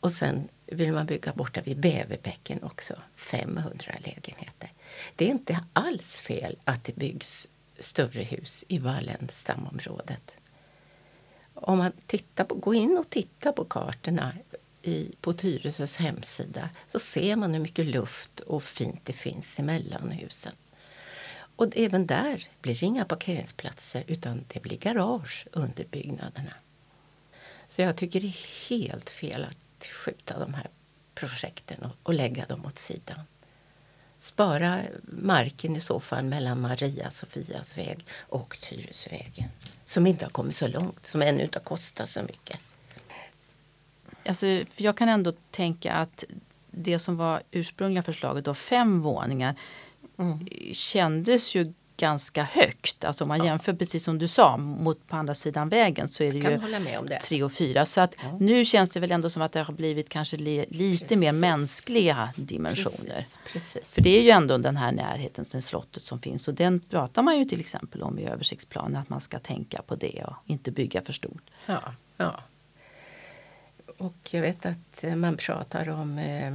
Och 0.00 0.12
sen 0.12 0.48
vill 0.66 0.92
man 0.92 1.06
bygga 1.06 1.32
borta 1.32 1.60
vid 1.60 1.80
Bäverbäcken 1.80 2.62
också, 2.62 2.94
500 3.16 3.94
lägenheter. 3.98 4.72
Det 5.16 5.24
är 5.24 5.30
inte 5.30 5.64
alls 5.72 6.20
fel 6.20 6.56
att 6.64 6.84
det 6.84 6.96
byggs 6.96 7.48
större 7.78 8.22
hus 8.22 8.64
i 8.68 8.78
Wallenstamområdet 8.78 10.38
om 11.60 11.78
man 11.78 11.92
tittar 12.06 12.44
på, 12.44 12.54
går 12.54 12.74
in 12.74 12.98
och 12.98 13.10
tittar 13.10 13.52
på 13.52 13.64
kartorna 13.64 14.32
i, 14.82 15.14
på 15.20 15.32
Tyresös 15.32 15.96
hemsida 15.96 16.70
så 16.88 16.98
ser 16.98 17.36
man 17.36 17.52
hur 17.54 17.60
mycket 17.60 17.86
luft 17.86 18.40
och 18.40 18.62
fint 18.62 19.00
det 19.04 19.12
finns 19.12 19.60
emellan 19.60 20.10
husen. 20.10 20.52
Och 21.56 21.76
även 21.76 22.06
där 22.06 22.48
blir 22.60 22.74
det 22.80 22.86
inga 22.86 23.04
parkeringsplatser 23.04 24.04
utan 24.06 24.44
det 24.48 24.62
blir 24.62 24.78
garage 24.78 25.46
under 25.52 25.84
byggnaderna. 25.84 26.54
Så 27.68 27.82
jag 27.82 27.96
tycker 27.96 28.20
det 28.20 28.26
är 28.26 28.68
helt 28.68 29.10
fel 29.10 29.44
att 29.44 29.86
skjuta 29.86 30.38
de 30.38 30.54
här 30.54 30.68
projekten 31.14 31.82
och, 31.82 31.96
och 32.02 32.14
lägga 32.14 32.46
dem 32.46 32.66
åt 32.66 32.78
sidan. 32.78 33.20
Spara 34.22 34.80
marken 35.02 35.76
i 35.76 35.80
så 35.80 36.00
fall 36.00 36.24
mellan 36.24 36.60
Maria 36.60 37.10
Sofias 37.10 37.78
väg 37.78 38.06
och 38.18 38.58
Tyresövägen 38.60 39.48
som 39.84 40.06
inte 40.06 40.24
har 40.24 40.30
kommit 40.30 40.56
så 40.56 40.68
långt, 40.68 41.06
som 41.06 41.22
ännu 41.22 41.42
inte 41.42 41.58
har 41.58 41.64
kostat 41.64 42.08
så 42.08 42.22
mycket. 42.22 42.60
Alltså, 44.26 44.46
jag 44.76 44.96
kan 44.96 45.08
ändå 45.08 45.32
tänka 45.50 45.92
att 45.92 46.24
det 46.70 46.98
som 46.98 47.16
var 47.16 47.42
ursprungliga 47.50 48.02
förslaget, 48.02 48.44
då 48.44 48.54
fem 48.54 49.00
våningar, 49.00 49.54
mm. 50.18 50.46
kändes 50.72 51.54
ju 51.54 51.72
ganska 52.00 52.42
högt. 52.42 53.04
Alltså 53.04 53.24
om 53.24 53.28
man 53.28 53.38
ja. 53.38 53.44
jämför 53.44 53.72
precis 53.72 54.04
som 54.04 54.18
du 54.18 54.28
sa 54.28 54.56
mot 54.56 55.08
på 55.08 55.16
andra 55.16 55.34
sidan 55.34 55.68
vägen 55.68 56.08
så 56.08 56.22
är 56.22 56.32
det 56.32 56.38
ju 56.38 57.18
tre 57.22 57.42
och 57.42 57.52
fyra. 57.52 57.86
Så 57.86 58.00
att 58.00 58.14
ja. 58.22 58.38
nu 58.40 58.64
känns 58.64 58.90
det 58.90 59.00
väl 59.00 59.12
ändå 59.12 59.30
som 59.30 59.42
att 59.42 59.52
det 59.52 59.62
har 59.62 59.74
blivit 59.74 60.08
kanske 60.08 60.36
li, 60.36 60.64
lite 60.68 61.04
precis. 61.04 61.18
mer 61.18 61.32
mänskliga 61.32 62.30
dimensioner. 62.36 63.14
Precis. 63.14 63.38
Precis. 63.52 63.94
För 63.94 64.02
det 64.02 64.18
är 64.18 64.22
ju 64.22 64.30
ändå 64.30 64.58
den 64.58 64.76
här 64.76 64.92
närheten 64.92 65.44
till 65.44 65.62
slottet 65.62 66.02
som 66.02 66.20
finns 66.20 66.48
och 66.48 66.54
den 66.54 66.80
pratar 66.80 67.22
man 67.22 67.38
ju 67.38 67.44
till 67.44 67.60
exempel 67.60 68.02
om 68.02 68.18
i 68.18 68.26
översiktsplanen 68.26 68.96
att 68.96 69.08
man 69.08 69.20
ska 69.20 69.38
tänka 69.38 69.82
på 69.82 69.94
det 69.94 70.24
och 70.26 70.34
inte 70.46 70.70
bygga 70.70 71.02
för 71.02 71.12
stort. 71.12 71.50
Ja, 71.66 71.94
ja. 72.16 72.40
Och 73.98 74.28
jag 74.30 74.40
vet 74.40 74.66
att 74.66 75.04
man 75.16 75.36
pratar 75.36 75.88
om 75.88 76.18
eh, 76.18 76.52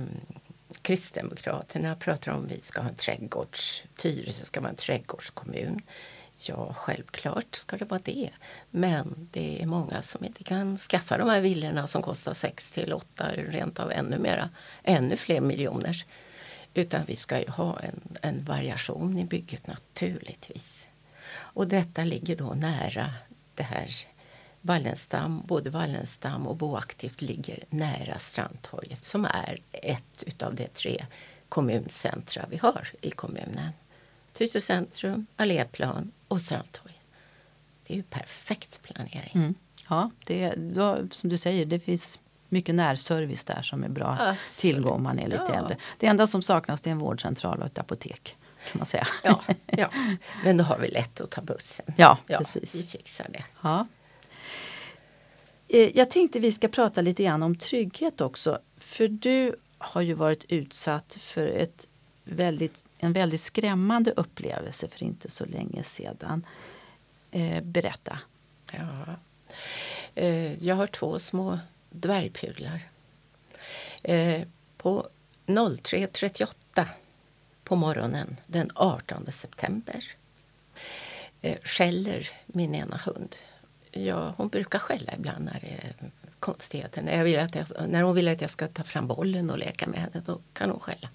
Kristdemokraterna 0.86 1.96
pratar 1.96 2.32
om 2.32 2.46
att 2.46 2.52
vi 2.52 2.62
ska 2.62 2.82
ha 2.82 2.90
en 2.90 2.96
trädgårds... 2.96 3.84
Tyresö 3.98 4.46
ska 4.46 4.62
vara 4.62 4.70
en 4.70 4.76
trädgårdskommun. 4.76 5.82
Ja, 6.38 6.74
självklart 6.74 7.56
ska 7.56 7.78
det 7.78 7.86
vara 7.86 8.02
det. 8.04 8.30
Men 8.70 9.30
det 9.32 9.62
är 9.62 9.66
många 9.66 10.02
som 10.02 10.26
inte 10.26 10.44
kan 10.44 10.78
skaffa 10.78 11.18
de 11.18 11.30
här 11.30 11.42
villorna 11.42 11.88
som 11.88 12.02
kostar 12.02 12.34
6 12.34 12.72
till 12.72 12.94
8, 12.94 13.32
rent 13.36 13.80
av 13.80 13.92
ännu 13.92 14.18
mera, 14.18 14.50
ännu 14.84 15.18
fler 15.18 15.42
miljoner. 15.42 16.06
Utan 16.74 17.06
vi 17.06 17.16
ska 17.16 17.40
ju 17.40 17.50
ha 17.50 17.80
en, 17.80 18.18
en 18.22 18.46
variation 18.46 19.18
i 19.18 19.26
bygget 19.26 19.68
naturligtvis. 19.68 20.90
Och 21.36 21.68
detta 21.68 22.04
ligger 22.04 22.36
då 22.36 22.54
nära 22.54 23.14
det 23.56 23.64
här 23.64 23.90
Wallenstam, 24.66 25.42
både 25.46 25.70
Wallenstam 25.70 26.48
och 26.48 26.56
Boaktivt 26.56 27.22
ligger 27.22 27.64
nära 27.70 28.20
Strandtorget 28.20 29.04
som 29.04 29.26
är 29.26 29.60
ett 29.72 30.44
av 30.44 30.56
de 30.56 30.68
tre 30.68 31.06
kommuncentra 31.50 32.46
vi 32.50 32.58
har 32.58 32.88
i 33.02 33.12
kommunen. 33.12 33.70
Tyresö 34.34 34.62
centrum, 34.62 35.26
Alléplan 35.36 36.12
och 36.28 36.42
Strandtorget. 36.42 37.08
Det 37.88 37.94
är 37.94 37.98
ju 37.98 38.04
perfekt 38.04 38.82
planering. 38.82 39.32
Mm. 39.34 39.56
Ja, 39.90 40.12
det, 40.26 40.54
då, 40.56 41.08
som 41.12 41.30
du 41.30 41.38
säger, 41.38 41.66
det 41.66 41.80
finns 41.80 42.20
mycket 42.50 42.76
närservice 42.76 43.44
där 43.44 43.62
som 43.62 43.84
är 43.84 43.90
bra 43.90 44.18
Absolut. 44.20 44.58
tillgång 44.58 44.94
om 44.94 45.04
man 45.04 45.20
är 45.20 45.28
lite 45.28 45.46
ja. 45.48 45.56
äldre. 45.56 45.78
Det 46.00 46.08
enda 46.08 46.28
som 46.28 46.42
saknas 46.42 46.88
är 46.88 46.92
en 46.92 47.00
vårdcentral 47.00 47.60
och 47.60 47.66
ett 47.66 47.80
apotek. 47.80 48.36
Kan 48.72 48.80
man 48.80 48.86
säga. 48.86 49.08
Ja, 49.24 49.42
ja. 49.66 49.90
Men 50.44 50.58
då 50.58 50.64
har 50.64 50.78
vi 50.78 50.88
lätt 50.88 51.22
att 51.22 51.32
ta 51.32 51.42
bussen. 51.42 51.86
Ja, 51.98 52.18
ja 52.28 52.38
precis. 52.38 52.76
Vi 52.76 52.84
fixar 52.84 53.28
det. 53.30 53.44
Ja. 53.62 53.86
Eh, 55.76 55.98
jag 55.98 56.10
tänkte 56.10 56.40
vi 56.40 56.52
ska 56.52 56.68
prata 56.68 57.02
lite 57.02 57.24
grann 57.24 57.44
om 57.44 57.56
trygghet 57.56 58.22
också. 58.22 58.60
För 58.78 59.08
du 59.08 59.56
har 59.78 60.02
ju 60.02 60.14
varit 60.14 60.46
utsatt 60.50 61.18
för 61.20 61.48
ett 61.48 61.88
väldigt, 62.24 62.86
en 62.98 63.14
väldigt 63.14 63.42
skrämmande 63.42 64.12
upplevelse 64.12 64.88
för 64.88 65.04
inte 65.04 65.32
så 65.32 65.46
länge 65.46 65.84
sedan. 65.84 66.46
Eh, 67.32 67.64
berätta. 67.64 68.20
Ja. 68.72 69.16
Eh, 70.16 70.64
jag 70.66 70.76
har 70.76 70.88
två 70.88 71.20
små 71.20 71.60
dvärgpudlar. 71.90 72.90
På 74.78 75.08
03.38 75.46 76.86
på 77.64 77.76
morgonen 77.76 78.38
den 78.48 78.70
18 78.76 79.32
september 79.32 80.06
skäller 81.64 82.30
min 82.46 82.76
ena 82.76 82.98
hund 82.98 83.36
ja, 83.96 84.34
hon 84.38 84.48
brukar 84.48 84.80
skälla 84.80 85.14
ibland 85.14 85.46
när 85.46 85.60
det 85.62 85.68
är 85.68 85.94
konstigheter. 86.40 87.02
När, 87.02 87.18
jag 87.18 87.24
vill 87.24 87.40
att 87.40 87.56
jag, 87.56 87.68
när 87.88 88.02
hon 88.02 88.16
vill 88.16 88.28
att 88.28 88.42
jag 88.42 88.50
ska 88.50 88.68
ta 88.68 88.84
fram 88.84 89.08
bollen 89.08 89.50
och 89.50 89.58
leka 89.58 89.88
med 89.88 90.00
henne, 90.00 90.24
då 90.26 90.40
kan 90.54 90.70
hon 90.70 90.80
skälla. 90.80 91.10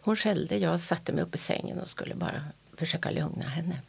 Hon 0.00 0.16
skällde, 0.16 0.56
jag 0.56 0.80
satte 0.80 1.12
mig 1.12 1.24
upp 1.24 1.34
i 1.34 1.38
sängen 1.38 1.80
och 1.80 1.88
skulle 1.88 2.14
bara 2.14 2.44
försöka 2.76 3.10
lugna 3.10 3.48
henne. 3.48 3.80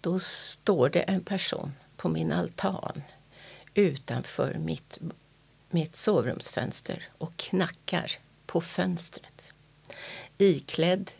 Då 0.00 0.18
står 0.18 0.88
det 0.88 1.00
en 1.00 1.20
person 1.20 1.72
på 1.96 2.08
min 2.08 2.32
altan 2.32 3.02
utanför 3.74 4.54
mitt, 4.54 4.98
mitt 5.70 5.96
sovrumsfönster 5.96 7.08
och 7.18 7.36
knackar 7.36 8.12
på 8.46 8.60
fönstret. 8.60 9.54
Iklädd 10.38 11.10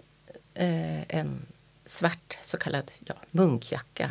eh, 0.55 1.17
en 1.17 1.47
svart 1.85 2.39
så 2.43 2.57
kallad 2.57 2.91
ja, 3.05 3.15
munkjacka 3.31 4.11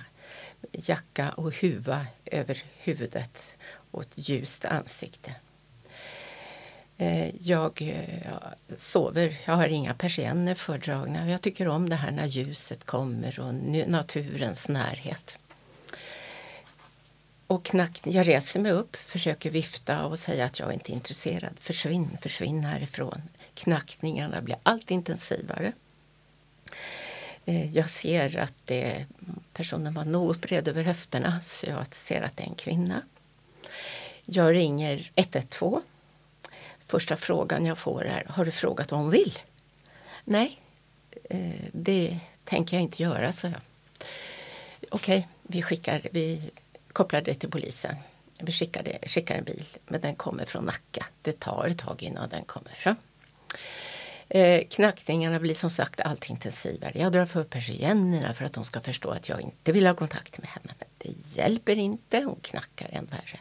jacka 0.71 1.30
och 1.30 1.56
huva 1.56 2.06
över 2.26 2.63
huvudet 2.78 3.56
och 3.91 4.02
ett 4.02 4.30
ljust 4.30 4.65
ansikte. 4.65 5.36
Eh, 6.97 7.36
jag 7.36 7.82
eh, 7.82 8.34
sover, 8.78 9.39
jag 9.45 9.54
har 9.54 9.67
inga 9.67 9.93
persienner 9.93 10.56
fördragna. 10.56 11.30
Jag 11.30 11.41
tycker 11.41 11.67
om 11.67 11.89
det 11.89 11.95
här 11.95 12.12
när 12.12 12.26
ljuset 12.26 12.84
kommer 12.84 13.39
och 13.39 13.54
naturens 13.88 14.69
närhet. 14.69 15.38
Och 17.47 17.65
knack, 17.65 18.02
jag 18.04 18.28
reser 18.28 18.60
mig 18.60 18.71
upp, 18.71 18.95
försöker 18.95 19.49
vifta 19.49 20.06
och 20.06 20.19
säga 20.19 20.45
att 20.45 20.60
jag 20.60 20.73
inte 20.73 20.91
är 20.91 20.93
intresserad. 20.93 21.54
Försvinn, 21.60 22.17
försvinn 22.21 22.63
härifrån. 22.63 23.21
Knackningarna 23.54 24.41
blir 24.41 24.58
allt 24.63 24.91
intensivare. 24.91 25.73
Eh, 27.46 27.76
jag 27.76 27.90
ser 27.90 28.38
att 28.38 28.54
det, 28.66 29.06
personen 29.54 29.94
var 29.94 30.06
något 30.06 30.42
bred 30.42 30.68
över 30.68 30.84
höfterna 30.84 31.42
så 31.42 31.66
jag 31.66 31.96
ser 31.96 32.22
att 32.22 32.38
det 32.38 32.44
är 32.44 32.48
en 32.48 32.56
kvinna. 32.56 33.02
Jag 34.26 34.54
ringer 34.54 35.12
112. 35.16 35.82
Första 36.88 37.18
frågan 37.18 37.66
jag 37.66 37.78
får 37.78 38.06
är 38.06 38.26
Har 38.30 38.46
du 38.46 38.52
frågat 38.52 38.92
vad 38.92 39.00
hon 39.00 39.10
vill? 39.10 39.40
Nej, 40.24 40.60
eh, 41.30 41.66
det 41.72 42.20
tänker 42.44 42.78
jag 42.78 42.84
inte 42.84 43.04
göra, 43.04 43.32
så 43.32 43.48
jag. 43.48 43.62
Okej, 44.90 45.28
vi, 45.42 45.62
skickar, 45.62 46.08
vi 46.12 46.52
kopplar 46.94 47.22
det 47.22 47.36
till 47.36 47.50
polisen. 47.50 47.96
Vi 48.40 48.52
skickar, 48.52 48.84
det, 48.84 49.10
skickar 49.10 49.36
en 49.36 49.44
bil, 49.44 49.66
men 49.88 50.02
den 50.02 50.16
kommer 50.16 50.46
från 50.46 50.66
Nacka. 50.66 51.06
Det 51.22 51.40
tar 51.40 51.68
ett 51.68 51.78
tag 51.78 52.04
innan 52.04 52.30
den 52.30 52.44
kommer 52.44 52.72
fram. 52.72 52.96
Eh, 54.36 54.67
knackningarna 54.69 55.39
blir 55.39 55.54
som 55.54 55.69
sagt 55.69 56.02
allt 56.02 56.30
intensivare. 56.30 56.91
Jag 56.96 57.12
drar 57.12 57.26
för 57.26 57.43
persiennerna 57.43 58.34
för 58.34 58.46
att 58.46 58.54
de 58.54 58.65
ska 58.65 58.82
förstå 58.82 59.10
att 59.10 59.30
jag 59.30 59.41
inte 59.41 59.72
vill 59.72 59.88
ha 59.88 59.96
kontakt 59.96 60.38
med 60.38 60.50
henne. 60.50 60.74
Men 60.80 60.88
det 60.98 61.38
hjälper 61.38 61.76
inte, 61.76 62.22
hon 62.22 62.39
knackar 62.41 62.89
än 62.91 63.06
värre. 63.06 63.39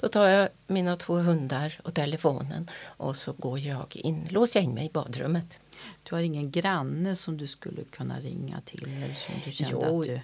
Då 0.00 0.08
tar 0.08 0.28
jag 0.28 0.48
mina 0.66 0.96
två 0.96 1.14
hundar 1.14 1.80
och 1.84 1.94
telefonen 1.94 2.70
och 2.82 3.16
så 3.16 3.32
går 3.32 3.58
jag 3.58 3.96
in, 3.96 4.26
låser 4.30 4.60
jag 4.60 4.64
in 4.64 4.74
mig 4.74 4.86
i 4.86 4.90
badrummet. 4.90 5.58
Du 6.02 6.14
har 6.14 6.22
ingen 6.22 6.50
granne 6.50 7.16
som 7.16 7.36
du 7.36 7.46
skulle 7.46 7.84
kunna 7.84 8.20
ringa 8.20 8.60
till 8.60 8.84
eller 8.84 9.14
som 9.26 9.34
du 9.44 9.52
kände 9.52 9.72
Jo, 9.72 10.00
att 10.00 10.06
du 10.06 10.20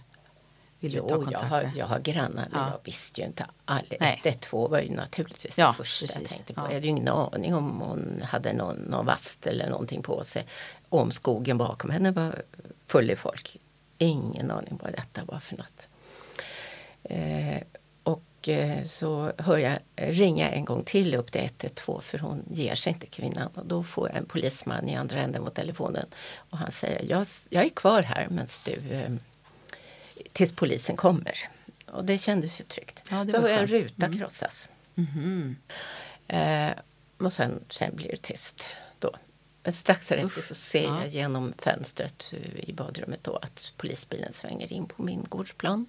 ville 0.81 0.97
Jo, 0.99 1.09
ta 1.09 1.15
jag 1.15 1.25
kontakt 1.25 1.45
har, 1.45 1.63
med? 1.63 1.73
jag 1.77 1.87
har 1.87 1.99
grannar 1.99 2.49
men 2.51 2.61
Ja. 2.61 2.71
jag 2.71 2.81
visste 2.85 3.21
ju 3.21 3.27
inte. 3.27 3.47
All, 3.65 3.85
Nej. 4.01 4.21
112 4.25 4.71
var 4.71 4.81
ju 4.81 4.91
naturligtvis 4.91 5.59
Ja, 5.59 5.69
det 5.69 5.75
första 5.85 6.05
jag 6.07 6.15
precis. 6.15 6.37
tänkte 6.37 6.55
på. 6.55 6.61
Ja. 6.61 6.65
Jag 6.67 6.75
hade 6.75 6.87
ju 6.87 6.91
ingen 6.91 7.09
aning 7.09 7.55
om 7.55 7.81
hon 7.81 8.23
hade 8.25 8.53
någon, 8.53 8.77
någon 8.77 9.07
vast 9.07 9.47
eller 9.47 9.71
någonting 9.71 10.03
på 10.03 10.25
sig. 10.25 10.47
Om 10.89 11.13
skogen 11.13 11.59
bakom 11.59 11.91
henne 11.91 12.11
var 12.11 12.43
full 12.87 13.11
i 13.11 13.17
folk. 13.17 13.57
Ingen 13.99 14.51
aning 14.51 14.79
vad 14.83 14.93
detta 14.93 15.25
var 15.25 15.39
för 15.39 15.57
något. 15.57 15.89
Eh, 17.03 17.63
och 18.03 18.49
eh, 18.49 18.85
så 18.85 19.33
hör 19.39 19.57
jag, 19.59 19.79
ringer 19.97 20.45
jag 20.45 20.55
en 20.55 20.65
gång 20.65 20.83
till 20.85 21.15
upp 21.15 21.33
till 21.33 21.41
112 21.41 22.01
för 22.01 22.19
hon 22.19 22.43
ger 22.51 22.75
sig 22.75 22.93
inte 22.93 23.07
kvinnan. 23.07 23.47
Och 23.55 23.67
då 23.67 23.83
får 23.83 24.09
jag 24.09 24.17
en 24.17 24.27
polisman 24.27 24.89
i 24.89 24.97
andra 24.97 25.21
änden 25.21 25.45
på 25.45 25.51
telefonen. 25.51 26.07
Och 26.37 26.59
han 26.59 26.71
säger, 26.73 27.05
jag, 27.11 27.27
jag 27.49 27.65
är 27.65 27.69
kvar 27.69 28.03
här 28.03 28.27
medan 28.31 28.47
du 28.65 28.93
eh, 28.93 29.11
tills 30.33 30.53
polisen 30.53 30.97
kommer. 30.97 31.35
Och 31.87 32.05
det 32.05 32.19
kändes 32.19 32.61
ju 32.61 32.65
tryggt. 32.65 33.03
Ja, 33.11 33.25
det 33.25 33.33
så 33.33 33.41
hör 33.41 33.49
jag 33.49 33.59
en 33.61 33.67
ruta 33.67 34.07
Mm. 34.07 34.19
krossas. 34.19 34.69
Mhm. 34.95 35.57
Eh, 36.29 36.71
och 37.19 37.33
sen, 37.33 37.61
sen 37.71 37.97
blir 37.97 38.09
det 38.11 38.23
tyst. 38.23 38.65
Då. 38.99 39.15
Men 39.63 39.73
strax 39.73 40.09
därefter 40.09 40.43
så 40.43 40.55
ser 40.55 40.83
Ja. 40.83 41.01
jag 41.01 41.09
genom 41.09 41.53
fönstret 41.59 42.33
eh, 42.33 42.69
i 42.69 42.73
badrummet 42.73 43.25
då 43.25 43.37
att 43.37 43.73
polisbilen 43.77 44.33
svänger 44.33 44.73
in 44.73 44.87
på 44.87 45.03
min 45.03 45.27
gårdsplan. 45.29 45.87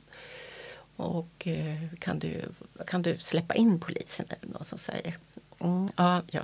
Och 0.95 1.47
eh, 1.47 1.77
kan, 1.99 2.19
du, 2.19 2.41
kan 2.87 3.01
du 3.01 3.17
släppa 3.17 3.55
in 3.55 3.79
polisen? 3.79 4.25
Eller 4.29 4.53
någon 4.53 4.63
som 4.65 4.77
säger. 4.77 5.17
Mm, 5.59 5.89
ja, 5.95 6.21
jag 6.31 6.43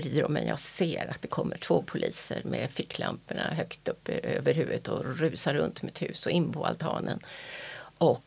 vrider 0.00 0.24
om 0.24 0.32
mig. 0.32 0.46
Jag 0.46 0.60
ser 0.60 1.10
att 1.10 1.22
det 1.22 1.28
kommer 1.28 1.56
två 1.56 1.82
poliser 1.82 2.42
med 2.44 2.70
ficklamporna 2.70 3.42
högt 3.42 3.88
upp 3.88 4.08
över 4.08 4.54
huvudet 4.54 4.88
och 4.88 5.18
rusar 5.18 5.54
runt 5.54 5.82
mitt 5.82 6.02
hus 6.02 6.26
och 6.26 6.32
in 6.32 6.52
på 6.52 6.66
altanen. 6.66 7.20
Och 7.98 8.24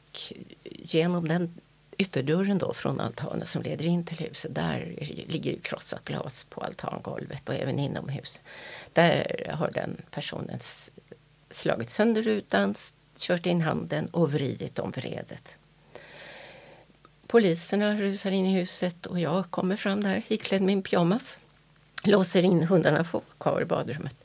genom 0.63 1.27
den 1.27 1.53
ytterdörren 1.97 2.57
då 2.57 2.73
från 2.73 2.99
altanen 2.99 3.47
som 3.47 3.62
leder 3.62 3.86
in 3.86 4.05
till 4.05 4.17
huset, 4.17 4.55
där 4.55 4.95
ligger 5.27 5.51
ju 5.51 5.59
krossat 5.59 6.05
glas 6.05 6.43
på 6.49 6.62
altangolvet 6.62 7.49
och 7.49 7.55
även 7.55 7.79
inomhus. 7.79 8.41
Där 8.93 9.47
har 9.57 9.71
den 9.73 10.01
personen 10.12 10.59
slagit 11.51 11.89
sönder 11.89 12.21
rutan, 12.21 12.75
kört 13.17 13.45
in 13.45 13.62
handen 13.62 14.07
och 14.07 14.31
vridit 14.31 14.79
om 14.79 14.91
vredet. 14.91 15.57
Poliserna 17.27 17.95
rusar 17.95 18.31
in 18.31 18.45
i 18.45 18.59
huset 18.59 19.05
och 19.05 19.19
jag 19.19 19.51
kommer 19.51 19.75
fram 19.75 20.03
där 20.03 20.23
iklädd 20.27 20.62
min 20.62 20.83
pyjamas. 20.83 21.39
Låser 22.04 22.44
in 22.46 22.63
hundarna 22.63 23.04
får 23.04 23.20
vara 23.20 23.38
kvar 23.54 23.62
i 23.62 23.66
badrummet. 23.66 24.16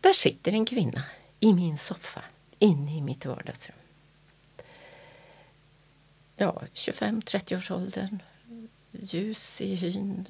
Där 0.00 0.12
sitter 0.12 0.52
en 0.52 0.66
kvinna 0.66 1.02
i 1.40 1.52
min 1.54 1.78
soffa 1.78 2.22
inne 2.58 2.96
i 2.96 3.00
mitt 3.00 3.26
vardagsrum. 3.26 3.76
Ja, 6.36 6.62
25-30 6.74 7.56
års 7.58 7.70
åldern. 7.70 8.22
Ljus 8.92 9.60
i 9.60 9.74
hyn. 9.74 10.26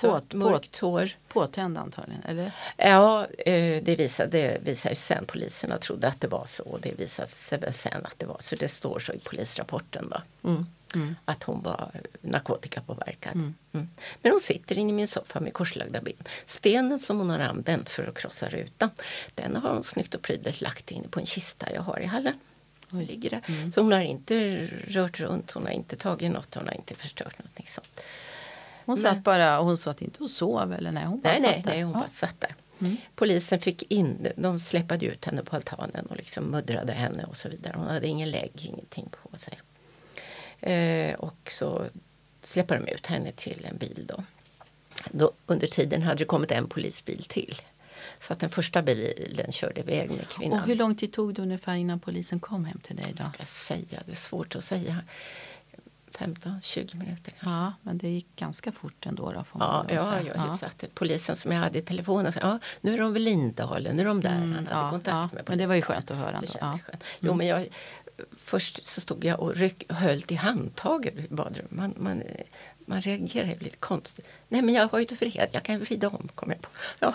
På- 0.00 0.20
mörkt 0.32 0.78
hår. 0.78 1.10
Påtänd 1.28 1.78
antagligen, 1.78 2.22
eller? 2.22 2.52
Ja, 2.76 3.26
eh, 3.38 3.82
det 3.82 3.96
visar, 3.96 4.26
det 4.26 4.58
visar 4.62 4.90
ju 4.90 4.96
sen. 4.96 5.24
Poliserna 5.26 5.78
trodde 5.78 6.08
att 6.08 6.20
det 6.20 6.28
var 6.28 6.44
så. 6.46 6.62
och 6.64 6.80
Det 6.80 6.92
visade 6.98 7.28
sig 7.28 7.72
sen 7.72 8.06
att 8.06 8.14
det 8.18 8.26
var 8.26 8.36
så. 8.40 8.56
Det 8.56 8.68
står 8.68 8.98
så 8.98 9.12
i 9.12 9.18
polisrapporten. 9.18 10.08
Då. 10.10 10.48
Mm. 10.48 10.66
Mm. 10.94 11.16
Att 11.24 11.42
hon 11.42 11.62
var 11.62 11.90
narkotikapåverkad. 12.20 13.32
Mm. 13.34 13.54
Mm. 13.72 13.88
Men 14.22 14.32
hon 14.32 14.40
sitter 14.40 14.78
inne 14.78 14.90
i 14.90 14.92
min 14.92 15.08
soffa 15.08 15.40
med 15.40 15.52
korslagda 15.54 16.00
ben. 16.00 16.14
Stenen 16.46 16.98
som 16.98 17.18
hon 17.18 17.30
har 17.30 17.38
använt 17.38 17.90
för 17.90 18.06
att 18.08 18.18
krossa 18.18 18.48
rutan 18.48 18.90
den 19.34 19.56
har 19.56 19.74
hon 19.74 19.84
snyggt 19.84 20.14
och 20.14 20.22
prydligt 20.22 20.60
lagt 20.60 20.90
in 20.90 21.08
på 21.10 21.20
en 21.20 21.26
kista 21.26 21.72
jag 21.74 21.82
har 21.82 22.00
i 22.00 22.06
hallen. 22.06 22.34
Hon 22.90 23.04
ligger 23.04 23.30
där. 23.30 23.40
Mm. 23.48 23.72
Så 23.72 23.80
hon 23.80 23.92
har 23.92 24.00
inte 24.00 24.66
rört 24.88 25.20
runt, 25.20 25.50
hon 25.50 25.62
har 25.62 25.70
inte 25.70 25.96
tagit 25.96 26.30
något, 26.32 26.54
hon 26.54 26.66
har 26.66 26.74
inte 26.74 26.94
förstört 26.94 27.38
någonting 27.38 27.66
sånt. 27.66 28.00
Hon 28.84 28.94
Men- 28.94 29.02
satt 29.02 29.24
bara, 29.24 29.60
och 29.60 29.66
hon 29.66 29.78
sa 29.78 29.90
att 29.90 30.02
inte 30.02 30.18
hon 30.18 30.28
sov 30.28 30.72
eller 30.72 30.92
nej, 30.92 31.04
hon 31.04 31.20
bara 31.20 31.32
Nej, 31.32 31.40
satt 31.42 31.50
nej, 31.50 31.62
där. 31.64 31.70
nej, 31.70 31.82
hon 31.82 31.92
Ja. 31.92 31.98
bara 32.00 32.08
satt 32.08 32.40
där. 32.40 32.54
Mm. 32.80 32.96
Polisen 33.14 33.60
fick 33.60 33.92
in, 33.92 34.28
de 34.36 34.58
släpade 34.58 35.06
ut 35.06 35.24
henne 35.24 35.42
på 35.42 35.56
altanen 35.56 36.06
och 36.06 36.16
liksom 36.16 36.44
muddrade 36.44 36.92
henne 36.92 37.24
och 37.24 37.36
så 37.36 37.48
vidare. 37.48 37.74
Hon 37.76 37.86
hade 37.86 38.06
ingen 38.06 38.30
lägg, 38.30 38.50
ingenting 38.56 39.08
på 39.22 39.36
sig. 39.36 39.58
Eh, 40.60 41.14
och 41.14 41.50
så 41.50 41.86
släpper 42.42 42.78
de 42.80 42.88
ut 42.92 43.06
henne 43.06 43.32
till 43.32 43.66
en 43.70 43.76
bil 43.76 44.04
då. 44.08 44.24
då. 45.10 45.32
Under 45.46 45.66
tiden 45.66 46.02
hade 46.02 46.18
det 46.18 46.24
kommit 46.24 46.50
en 46.50 46.68
polisbil 46.68 47.24
till. 47.28 47.60
Så 48.20 48.32
att 48.32 48.40
den 48.40 48.50
första 48.50 48.82
bilen 48.82 49.52
körde 49.52 49.80
iväg 49.80 50.10
med 50.10 50.28
kvinnan. 50.28 50.60
Och 50.60 50.66
hur 50.66 50.74
lång 50.76 50.94
tid 50.94 51.12
tog 51.12 51.34
det 51.34 51.42
ungefär 51.42 51.74
innan 51.74 52.00
polisen 52.00 52.40
kom 52.40 52.64
hem 52.64 52.78
till 52.80 52.96
dig 52.96 53.14
då? 53.16 53.22
ska 53.22 53.32
jag 53.38 53.46
säga? 53.46 54.02
Det 54.06 54.12
är 54.12 54.16
svårt 54.16 54.56
att 54.56 54.64
säga. 54.64 55.02
15-20 56.18 56.96
minuter 56.96 57.30
kanske. 57.30 57.46
Ja, 57.50 57.72
men 57.82 57.98
det 57.98 58.08
gick 58.08 58.36
ganska 58.36 58.72
fort 58.72 59.06
ändå 59.06 59.32
då 59.32 59.44
får 59.44 59.60
Ja, 59.62 59.86
ja, 59.88 60.02
säga. 60.02 60.32
ja, 60.36 60.50
hyfsat. 60.52 60.84
Polisen 60.94 61.36
som 61.36 61.52
jag 61.52 61.58
hade 61.60 61.78
i 61.78 61.82
telefonen 61.82 62.32
sa 62.32 62.40
ja, 62.42 62.58
nu 62.80 62.94
är 62.94 62.98
de 62.98 63.12
vid 63.12 63.22
Lindalen, 63.22 63.96
nu 63.96 64.02
är 64.02 64.06
de 64.06 64.20
där. 64.20 64.30
Mm, 64.36 64.52
Han 64.54 64.66
hade 64.66 64.80
ja, 64.80 64.90
kontakt 64.90 65.08
ja, 65.14 65.20
med 65.22 65.30
men 65.32 65.44
polisen. 65.44 65.58
det 65.58 65.66
var 65.66 65.74
ju 65.74 65.82
skönt 65.82 66.10
att 66.10 66.16
höra 66.16 66.40
Så 66.40 66.58
ändå. 66.58 66.58
Ja. 66.60 66.66
Mm. 66.66 66.78
skönt. 66.78 67.04
Jo, 67.20 67.34
men 67.34 67.46
jag, 67.46 67.66
först 68.38 68.82
så 68.86 69.00
stod 69.00 69.24
jag 69.24 69.40
och 69.40 69.56
ryck, 69.56 69.92
höll 69.92 70.22
i 70.28 70.34
handtaget 70.34 71.16
i 71.16 71.26
badrummet. 71.30 71.70
Man, 71.72 71.94
man, 71.96 72.22
man 72.86 73.00
reagerar 73.00 73.46
ju 73.48 73.58
lite 73.58 73.76
konstigt. 73.76 74.26
Nej, 74.48 74.62
men 74.62 74.74
jag 74.74 74.88
har 74.88 74.98
ju 74.98 75.04
inte 75.04 75.16
fred. 75.16 75.48
Jag 75.52 75.62
kan 75.62 75.80
vrida 75.80 76.08
om, 76.08 76.28
kom 76.34 76.50
jag 76.50 76.60
på. 76.60 76.68
Ja, 76.98 77.14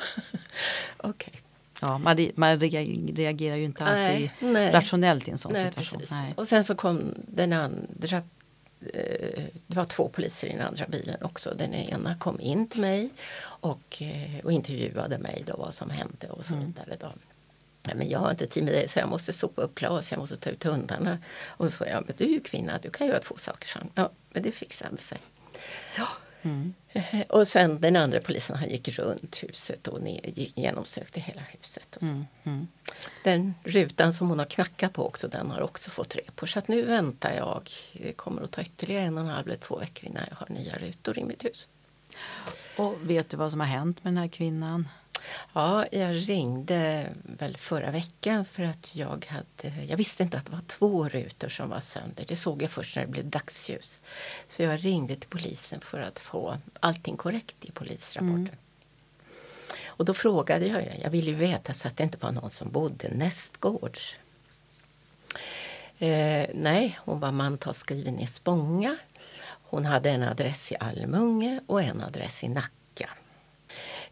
okej. 0.97 1.33
Ja, 1.81 1.97
man, 1.97 2.27
man 2.35 2.59
rea- 2.59 3.15
reagerar 3.15 3.55
ju 3.55 3.63
inte 3.65 3.85
alltid 3.85 4.29
Nej, 4.39 4.53
nej. 4.53 4.71
rationellt 4.73 5.27
i 5.27 5.31
en 5.31 5.37
sån 5.37 5.53
Nej, 5.53 5.65
situation. 5.65 6.01
Och 6.35 6.47
sen 6.47 6.63
så 6.63 6.75
kom 6.75 7.13
den 7.17 7.53
andra 7.53 8.17
eh, 8.93 9.43
det 9.67 9.75
var 9.75 9.85
två 9.85 10.09
poliser 10.09 10.47
i 10.47 10.51
den 10.51 10.61
andra 10.61 10.85
bilen 10.87 11.23
också. 11.23 11.53
Den 11.57 11.73
ena 11.73 12.15
kom 12.15 12.39
in 12.41 12.67
till 12.67 12.81
mig 12.81 13.09
och, 13.39 14.01
eh, 14.01 14.39
och 14.45 14.51
intervjuade 14.51 15.17
mig 15.17 15.43
då 15.47 15.55
vad 15.57 15.73
som 15.73 15.89
hände 15.89 16.29
och 16.29 16.45
så 16.45 16.53
Mm. 16.55 16.65
vidare. 16.67 16.97
Då. 16.99 17.13
Men 17.85 18.09
jag 18.09 18.19
har 18.19 18.31
inte 18.31 18.47
tid 18.47 18.63
med 18.63 18.73
det 18.73 18.91
så 18.91 18.99
jag 18.99 19.09
måste 19.09 19.33
sopa 19.33 19.61
upp 19.61 19.75
glas, 19.75 20.11
jag 20.11 20.19
måste 20.19 20.37
ta 20.37 20.49
ut 20.49 20.63
hundarna. 20.63 21.17
Och 21.47 21.71
så 21.71 21.85
jag, 21.85 22.03
men 22.07 22.15
du 22.17 22.23
är 22.23 22.29
ju 22.29 22.39
kvinna, 22.39 22.79
du 22.81 22.89
kan 22.89 23.07
göra 23.07 23.19
två 23.19 23.35
saker. 23.37 23.67
Så, 23.67 23.79
ja, 23.95 24.11
men 24.29 24.43
det 24.43 24.51
fixade 24.51 24.97
sig. 24.97 25.17
Ja. 25.97 26.07
Mm. 26.41 26.73
Eh, 26.89 27.21
Och 27.29 27.47
sen 27.47 27.81
den 27.81 27.95
andra 27.95 28.19
polisen 28.19 28.55
han 28.55 28.69
gick 28.69 28.99
runt 28.99 29.43
huset 29.43 29.87
och 29.87 30.01
ner, 30.01 30.21
genomsökte 30.35 31.19
hela 31.19 31.41
huset. 31.41 31.95
Och 31.95 32.01
så. 32.01 32.07
Mm. 32.07 32.25
Mm. 32.43 32.67
Den 33.23 33.53
rutan 33.63 34.13
som 34.13 34.29
hon 34.29 34.39
har 34.39 34.45
knackat 34.45 34.93
på 34.93 35.07
också, 35.07 35.27
den 35.27 35.51
har 35.51 35.61
också 35.61 35.89
fått 35.91 36.15
repor. 36.15 36.47
Så 36.47 36.59
att 36.59 36.67
nu 36.67 36.81
väntar 36.81 37.33
jag. 37.33 37.69
Det 37.93 38.13
kommer 38.13 38.41
att 38.41 38.51
ta 38.51 38.61
ytterligare 38.61 39.03
en 39.05 39.17
och 39.17 39.23
en 39.23 39.29
halv 39.29 39.47
eller 39.47 39.57
två 39.57 39.77
veckor 39.79 40.09
innan 40.09 40.23
jag 40.29 40.35
har 40.35 40.49
nya 40.49 40.77
rutor 40.77 41.19
i 41.19 41.23
mitt 41.23 41.45
hus. 41.45 41.67
Och 42.77 42.95
vet 43.09 43.29
du 43.29 43.37
vad 43.37 43.51
som 43.51 43.59
har 43.59 43.67
hänt 43.67 44.03
med 44.03 44.13
den 44.13 44.17
här 44.17 44.27
kvinnan? 44.27 44.87
Ja, 45.53 45.85
jag 45.91 46.29
ringde 46.29 47.09
väl 47.23 47.57
förra 47.57 47.91
veckan 47.91 48.45
för 48.45 48.63
att 48.63 48.95
jag 48.95 49.25
hade... 49.29 49.85
Jag 49.85 49.97
visste 49.97 50.23
inte 50.23 50.38
att 50.38 50.45
det 50.45 50.51
var 50.51 50.61
två 50.67 51.09
rutor 51.09 51.49
som 51.49 51.69
var 51.69 51.79
sönder. 51.79 52.25
Det 52.27 52.35
såg 52.35 52.61
jag 52.61 52.71
först 52.71 52.95
när 52.95 53.05
det 53.05 53.11
blev 53.11 53.29
dagsljus. 53.29 54.01
Så 54.47 54.63
jag 54.63 54.85
ringde 54.85 55.15
till 55.15 55.29
polisen 55.29 55.81
för 55.81 55.99
att 55.99 56.19
få 56.19 56.57
allting 56.79 57.17
korrekt 57.17 57.65
i 57.65 57.71
polisrapporten. 57.71 58.55
Och 59.85 60.05
då 60.05 60.13
frågade 60.13 60.65
jag, 60.67 60.99
jag 61.03 61.09
ville 61.09 61.29
ju 61.29 61.35
veta 61.35 61.73
så 61.73 61.88
att 61.88 61.97
det 61.97 62.03
inte 62.03 62.17
var 62.21 62.31
någon 62.31 62.51
som 62.51 62.71
bodde 62.71 63.09
nästgårds. 63.09 64.17
Eh, 65.97 66.47
nej, 66.53 66.99
hon 67.03 67.19
var 67.19 67.31
mantalsskriven 67.31 68.19
i 68.19 68.27
Spånga. 68.27 68.97
Hon 69.47 69.85
hade 69.85 70.09
en 70.09 70.23
adress 70.23 70.71
i 70.71 70.75
Almunge 70.79 71.59
och 71.67 71.81
en 71.81 72.01
adress 72.01 72.43
i 72.43 72.47
Nacka. 72.47 72.84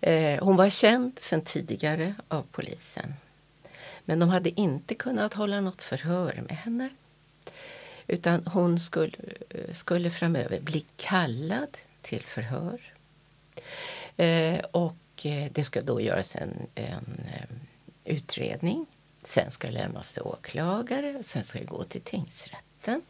Eh, 0.06 0.44
hon 0.44 0.56
var 0.56 0.70
känd 0.70 1.20
sedan 1.20 1.42
tidigare 1.42 2.16
av 2.28 2.46
polisen. 2.52 3.14
Men 4.06 4.20
de 4.20 4.30
hade 4.30 4.60
inte 4.60 4.96
kunnat 4.96 5.34
hålla 5.34 5.62
något 5.62 5.82
förhör 5.82 6.44
med 6.48 6.58
henne. 6.58 6.90
Utan 8.08 8.48
hon 8.48 8.80
skulle, 8.80 9.18
eh, 9.50 9.74
skulle 9.74 10.12
framöver 10.12 10.60
bli 10.60 10.86
kallad 10.98 11.78
till 12.02 12.24
förhör. 12.24 12.80
Eh, 14.18 14.60
och 14.72 15.26
eh, 15.26 15.52
det 15.52 15.64
ska 15.64 15.82
då 15.82 16.02
göras 16.02 16.36
en, 16.36 16.68
en 16.76 17.22
eh, 17.34 17.56
utredning. 18.06 18.86
Sen 19.24 19.52
ska 19.52 19.68
det 19.68 19.74
lämnas 19.74 20.14
till 20.14 20.22
åklagare. 20.22 21.24
Sen 21.24 21.44
ska 21.44 21.60
det 21.60 21.66
gå 21.66 21.84
till 21.84 22.02
tingsrätten. 22.02 23.02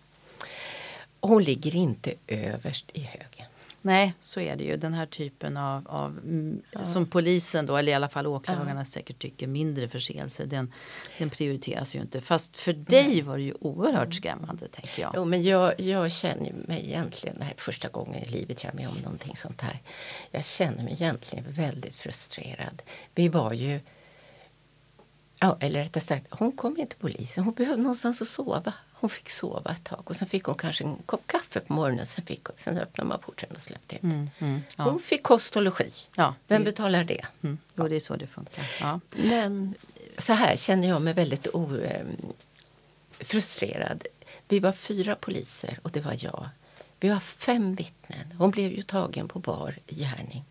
Hon 1.20 1.44
ligger 1.44 1.76
inte 1.76 2.14
överst 2.28 2.86
i 2.94 3.02
högen. 3.02 3.43
Nej, 3.86 4.13
så 4.19 4.39
är 4.39 4.56
det 4.56 4.63
ju. 4.63 4.78
Den 4.78 4.93
här 4.93 5.06
typen 5.06 5.58
av, 5.58 5.88
av 5.88 6.17
mm, 6.17 6.62
som 6.84 7.06
polisen 7.06 7.65
då, 7.65 7.78
eller 7.78 7.91
i 7.91 7.96
alla 7.96 8.10
fall 8.10 8.28
åklagarna 8.28 8.86
säkert 8.86 9.19
tycker 9.19 9.48
mindre 9.48 9.89
förseelse, 9.89 10.46
den, 10.46 10.74
den 11.17 11.30
prioriteras 11.30 11.96
ju 11.96 12.02
inte. 12.02 12.22
Fast 12.22 12.58
för 12.58 12.74
dig 12.74 13.22
var 13.22 13.38
det 13.38 13.43
ju 13.43 13.54
oerhört 13.60 14.13
skrämmande, 14.13 14.67
tänker 14.67 15.02
jag. 15.02 15.12
Jo, 15.15 15.26
men 15.26 15.43
jag, 15.43 15.80
jag 15.80 16.12
känner 16.12 16.54
mig 16.67 16.86
egentligen, 16.86 17.36
det 17.38 17.43
här 17.43 17.54
är 17.54 17.62
första 17.62 17.88
gången 17.88 18.24
i 18.24 18.30
livet 18.30 18.63
jag 18.63 18.74
är 18.74 18.78
med 18.78 18.88
om 18.88 18.98
någonting 19.04 19.36
sånt 19.36 19.62
här. 19.62 19.82
Jag 20.32 20.46
känner 20.46 20.84
mig 20.84 20.93
egentligen 20.93 21.46
väldigt 21.48 21.96
frustrerad. 21.96 22.82
Vi 23.15 23.30
var 23.30 23.54
ju 23.54 23.80
Ja, 25.39 25.58
eller 25.60 25.80
rättare 25.80 26.04
sagt, 26.04 26.28
hon 26.30 26.52
kom 26.52 26.78
inte 26.78 26.96
till 26.96 27.00
polisen. 27.00 27.43
Hon 27.43 27.54
behövde 27.54 27.84
någonstans 27.84 28.22
att 28.22 28.28
sova. 28.28 28.74
Hon 29.04 29.10
fick 29.10 29.30
sova 29.30 29.72
ett 29.72 29.84
tag 29.84 30.02
och 30.06 30.16
sen 30.16 30.28
fick 30.28 30.44
hon 30.44 30.56
kanske 30.56 30.84
en 30.84 30.98
kopp 31.06 31.28
kaffe 31.28 31.60
på 31.60 31.74
morgonen. 31.74 32.06
Sen, 32.06 32.26
fick, 32.26 32.48
sen 32.56 32.78
öppnade 32.78 33.08
man 33.08 33.20
porten 33.20 33.50
och 33.56 33.62
släppte 33.62 33.96
ut 33.96 34.04
Mm, 34.04 34.30
mm, 34.39 34.62
ja. 34.78 34.84
Hon 34.84 35.00
fick 35.00 35.24
kost 35.24 35.56
och 35.56 35.62
logi. 35.62 35.92
Ja, 36.16 36.36
Vem 36.48 36.63
betalar 36.63 37.04
det? 37.04 37.26
Mm, 37.42 37.58
jo, 37.76 37.88
det 37.88 37.96
är 37.96 38.00
så 38.00 38.16
det 38.16 38.28
funkar. 38.28 38.66
Ja. 38.80 39.00
Men 39.10 39.76
så 40.18 40.34
här 40.34 40.56
känner 40.56 40.88
jag 40.88 41.02
mig 41.02 41.13
väldigt 41.13 41.48
o, 41.54 41.78
eh, 41.78 42.06
frustrerad. 43.20 44.04
Vi 44.48 44.60
var 44.60 44.72
fyra 44.72 45.16
poliser 45.16 45.80
och 45.82 45.92
det 45.92 46.02
var 46.02 46.16
jag. 46.18 46.50
Vi 47.00 47.10
var 47.10 47.20
fem 47.20 47.76
vittnen. 47.76 48.34
Hon 48.38 48.52
blev 48.52 48.72
ju 48.72 48.82
tagen 48.82 49.28
på 49.28 49.39
bar 49.39 49.76
gärning. 49.88 50.46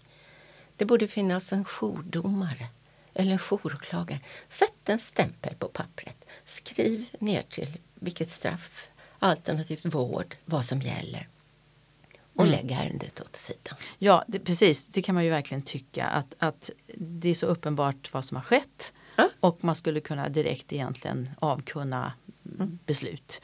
Det 0.76 0.84
borde 0.84 1.08
finnas 1.08 1.52
en 1.52 1.64
jourdomare 1.64 2.66
eller 3.14 3.32
en 3.32 3.38
jouråklagare. 3.50 4.20
Sätt 4.48 4.88
en 4.88 4.98
stämpel 4.98 5.54
på 5.54 5.68
pappret. 5.68 6.16
Skriv 6.44 7.06
ner 7.18 7.42
till 7.42 7.78
vilket 8.02 8.30
straff, 8.30 8.86
alternativt 9.18 9.84
vård, 9.84 10.36
vad 10.44 10.64
som 10.64 10.82
gäller. 10.82 11.28
Och 12.34 12.46
lägg 12.46 12.70
ärendet 12.70 13.20
åt 13.20 13.36
sidan. 13.36 13.76
Ja, 13.98 14.24
det, 14.28 14.38
precis. 14.38 14.86
Det 14.86 15.02
kan 15.02 15.14
man 15.14 15.24
ju 15.24 15.30
verkligen 15.30 15.62
tycka 15.62 16.06
att, 16.06 16.34
att 16.38 16.70
det 16.96 17.28
är 17.28 17.34
så 17.34 17.46
uppenbart 17.46 18.12
vad 18.12 18.24
som 18.24 18.36
har 18.36 18.44
skett. 18.44 18.92
Ja. 19.16 19.30
Och 19.40 19.64
man 19.64 19.74
skulle 19.76 20.00
kunna 20.00 20.28
direkt 20.28 20.72
egentligen 20.72 21.30
avkunna 21.38 22.12
Mm. 22.60 22.78
beslut. 22.86 23.40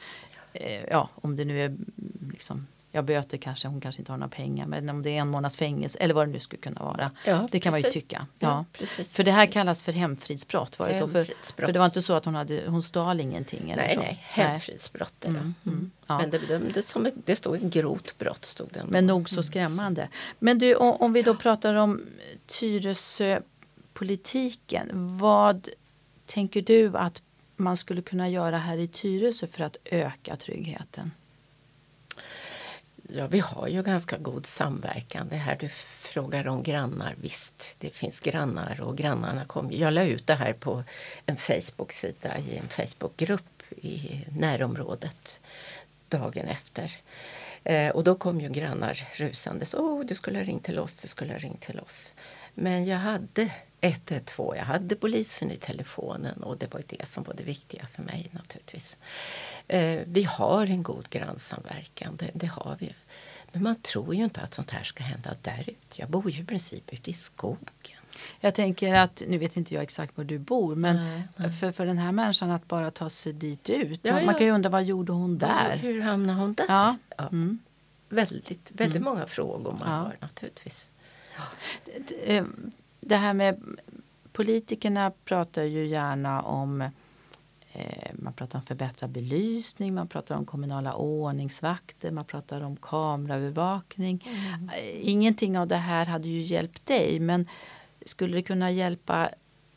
Eh, 0.53 0.83
ja, 0.83 1.09
om 1.15 1.35
det 1.35 1.45
nu 1.45 1.61
är 1.61 1.65
mm, 1.65 1.85
liksom, 2.33 2.67
ja, 2.91 3.01
böter 3.01 3.37
kanske, 3.37 3.67
hon 3.67 3.81
kanske 3.81 4.01
inte 4.01 4.11
har 4.11 4.17
några 4.17 4.29
pengar. 4.29 4.65
Men 4.65 4.89
om 4.89 5.03
det 5.03 5.09
är 5.09 5.21
en 5.21 5.27
månads 5.27 5.57
fängelse 5.57 5.99
eller 5.99 6.13
vad 6.13 6.27
det 6.27 6.31
nu 6.31 6.39
skulle 6.39 6.61
kunna 6.61 6.83
vara. 6.83 7.11
Ja, 7.25 7.47
det 7.51 7.59
kan 7.59 7.71
man 7.71 7.81
ju 7.81 7.91
tycka. 7.91 8.27
Ja, 8.39 8.47
Ja. 8.47 8.65
precis, 8.73 9.15
för 9.15 9.23
det 9.23 9.31
här 9.31 9.45
kallas 9.45 9.83
för 9.83 9.91
hemfridsbrott. 9.91 10.79
Var 10.79 10.87
det 10.87 10.93
så? 10.93 11.07
För, 11.07 11.27
för 11.55 11.71
det 11.71 11.79
var 11.79 11.85
inte 11.85 12.01
så 12.01 12.13
att 12.13 12.25
hon, 12.25 12.35
hade, 12.35 12.63
hon 12.67 12.83
stal 12.83 13.19
ingenting? 13.19 13.71
Eller 13.71 13.83
Nej, 13.83 13.95
så? 13.95 14.01
nej, 14.01 14.17
hemfridsbrott 14.21 15.25
är 15.25 15.29
det. 15.29 15.37
Mm, 15.39 15.55
mm, 15.65 15.91
ja. 16.07 16.17
Men 16.17 16.29
det 16.29 16.39
bedömdes 16.39 16.89
som 16.89 17.05
ett, 17.05 17.13
det 17.25 17.35
stod 17.35 17.55
ett 17.55 17.61
grovt 17.73 18.17
brott. 18.17 18.45
Stod 18.45 18.69
det 18.73 18.79
ändå. 18.79 18.91
Men 18.91 19.07
nog 19.07 19.29
så 19.29 19.43
skrämmande. 19.43 20.07
Men 20.39 20.59
du, 20.59 20.75
om, 20.75 20.91
om 20.91 21.13
vi 21.13 21.21
då 21.21 21.35
pratar 21.35 21.73
om 21.75 22.01
Tyresö-politiken. 22.47 24.89
Vad 25.17 25.69
tänker 26.25 26.61
du 26.61 26.97
att 26.97 27.21
man 27.55 27.77
skulle 27.77 28.01
kunna 28.01 28.29
göra 28.29 28.57
här 28.57 28.77
i 28.77 28.87
Tyresö 28.87 29.47
för 29.47 29.63
att 29.63 29.77
öka 29.85 30.35
tryggheten? 30.35 31.11
Ja, 33.11 33.27
vi 33.27 33.39
har 33.39 33.67
ju 33.67 33.83
ganska 33.83 34.17
god 34.17 34.45
samverkan. 34.45 35.27
Det 35.29 35.35
här 35.35 35.57
du 35.59 35.69
frågar 35.69 36.47
om 36.47 36.63
grannar, 36.63 37.15
visst, 37.21 37.75
det 37.79 37.89
finns 37.89 38.19
grannar 38.19 38.81
och 38.81 38.97
grannarna 38.97 39.45
kom. 39.45 39.71
Jag 39.71 39.93
la 39.93 40.03
ut 40.03 40.27
det 40.27 40.33
här 40.33 40.53
på 40.53 40.83
en 41.25 41.37
Facebook-sida 41.37 42.37
i 42.37 42.57
en 42.57 42.67
Facebookgrupp 42.67 43.63
i 43.81 44.25
närområdet 44.37 45.41
dagen 46.09 46.47
efter. 46.47 46.97
Eh, 47.63 47.89
och 47.89 48.03
då 48.03 48.15
kom 48.15 48.41
ju 48.41 48.49
grannar 48.49 49.07
rusandes. 49.13 49.73
Åh, 49.73 50.05
du 50.05 50.15
skulle 50.15 50.39
ha 50.39 50.43
ringt 50.43 50.63
till 50.63 50.79
oss, 50.79 51.01
du 51.01 51.07
skulle 51.07 51.33
ha 51.33 51.39
ringt 51.39 51.61
till 51.61 51.79
oss. 51.79 52.13
Men 52.53 52.85
jag 52.85 52.97
hade 52.97 53.51
112, 53.81 54.57
jag 54.57 54.63
hade 54.63 54.95
polisen 54.95 55.51
i 55.51 55.55
telefonen 55.55 56.43
och 56.43 56.57
det 56.57 56.73
var 56.73 56.83
det 56.87 57.07
som 57.07 57.23
var 57.23 57.33
det 57.33 57.43
viktiga 57.43 57.87
för 57.95 58.03
mig 58.03 58.29
naturligtvis. 58.31 58.97
Eh, 59.67 60.01
vi 60.05 60.23
har 60.23 60.65
en 60.65 60.83
god 60.83 61.09
grannsamverkan, 61.09 62.15
det, 62.15 62.31
det 62.33 62.47
har 62.47 62.77
vi. 62.79 62.95
Men 63.51 63.63
man 63.63 63.75
tror 63.81 64.15
ju 64.15 64.23
inte 64.23 64.41
att 64.41 64.53
sånt 64.53 64.71
här 64.71 64.83
ska 64.83 65.03
hända 65.03 65.35
där 65.41 65.63
ute. 65.67 66.01
Jag 66.01 66.09
bor 66.09 66.31
ju 66.31 66.41
i 66.41 66.45
princip 66.45 66.93
ute 66.93 67.09
i 67.09 67.13
skogen. 67.13 67.98
Jag 68.39 68.55
tänker 68.55 68.95
att, 68.95 69.23
nu 69.27 69.37
vet 69.37 69.57
inte 69.57 69.73
jag 69.73 69.83
exakt 69.83 70.17
var 70.17 70.23
du 70.23 70.39
bor, 70.39 70.75
men 70.75 70.95
Nej, 70.95 71.23
nej. 71.35 71.51
För, 71.51 71.71
för 71.71 71.85
den 71.85 71.97
här 71.97 72.11
människan 72.11 72.51
att 72.51 72.67
bara 72.67 72.91
ta 72.91 73.09
sig 73.09 73.33
dit 73.33 73.69
ut. 73.69 73.99
Ja, 74.03 74.13
man, 74.13 74.25
man 74.25 74.33
ja. 74.33 74.37
kan 74.37 74.47
ju 74.47 74.53
undra 74.53 74.69
vad 74.69 74.83
gjorde 74.83 75.11
hon 75.11 75.37
där? 75.37 75.77
Hur 75.77 76.01
hamnade 76.01 76.39
hon 76.39 76.53
där? 76.53 76.65
Ja. 76.67 76.95
Mm. 77.17 77.59
Väldigt, 78.09 78.71
väldigt 78.71 79.01
många 79.01 79.25
frågor 79.27 79.75
man 79.79 79.87
har 79.89 80.17
naturligtvis. 80.21 80.89
Det- 81.85 82.37
eh, 82.37 82.45
Det 83.01 83.15
här 83.15 83.33
med 83.33 83.63
politikerna 84.31 85.11
pratar 85.25 85.63
ju 85.63 85.87
gärna 85.87 86.41
om 86.41 86.81
eh, 87.71 88.11
man 88.13 88.33
pratar 88.33 88.59
om 88.59 88.65
förbättrad 88.65 89.09
belysning, 89.09 89.93
man 89.93 90.07
pratar 90.07 90.35
om 90.35 90.45
kommunala 90.45 90.93
ordningsvakter, 90.93 92.11
man 92.11 92.25
pratar 92.25 92.61
om 92.61 92.75
kameraövervakning. 92.75 94.27
Eh, 94.77 95.09
Ingenting 95.09 95.57
av 95.59 95.67
det 95.67 95.75
här 95.75 96.05
hade 96.05 96.27
ju 96.29 96.41
hjälpt 96.41 96.85
dig 96.85 97.19
men 97.19 97.47
skulle 98.05 98.35
det 98.35 98.41
kunna 98.41 98.71
hjälpa 98.71 99.29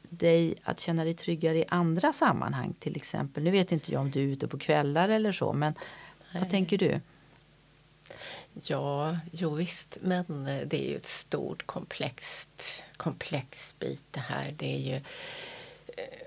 dig 0.03 0.55
att 0.63 0.81
känna 0.81 1.05
dig 1.05 1.15
tryggare 1.15 1.59
i 1.59 1.65
andra 1.69 2.13
sammanhang 2.13 2.75
till 2.79 2.97
exempel? 2.97 3.43
Nu 3.43 3.51
vet 3.51 3.73
inte 3.73 3.93
jag 3.93 4.01
om 4.01 4.11
du 4.11 4.21
är 4.21 4.27
ute 4.27 4.49
på 4.49 4.59
kvällar 4.59 5.09
eller 5.09 5.33
så 5.33 5.53
men 5.53 5.75
vad 6.33 6.43
Nej. 6.43 6.51
tänker 6.51 6.79
du? 6.79 7.01
Ja, 8.53 9.19
jo 9.33 9.55
visst, 9.55 9.99
men 10.01 10.47
eh, 10.47 10.67
det 10.67 10.87
är 10.87 10.89
ju 10.89 10.97
ett 10.97 11.07
stort 11.07 11.67
komplext, 11.67 12.85
komplex 12.97 13.75
bit 13.79 14.05
det 14.11 14.21
här. 14.21 14.55
Det 14.57 14.75
är 14.75 14.79
ju 14.79 14.95
eh, 15.97 16.22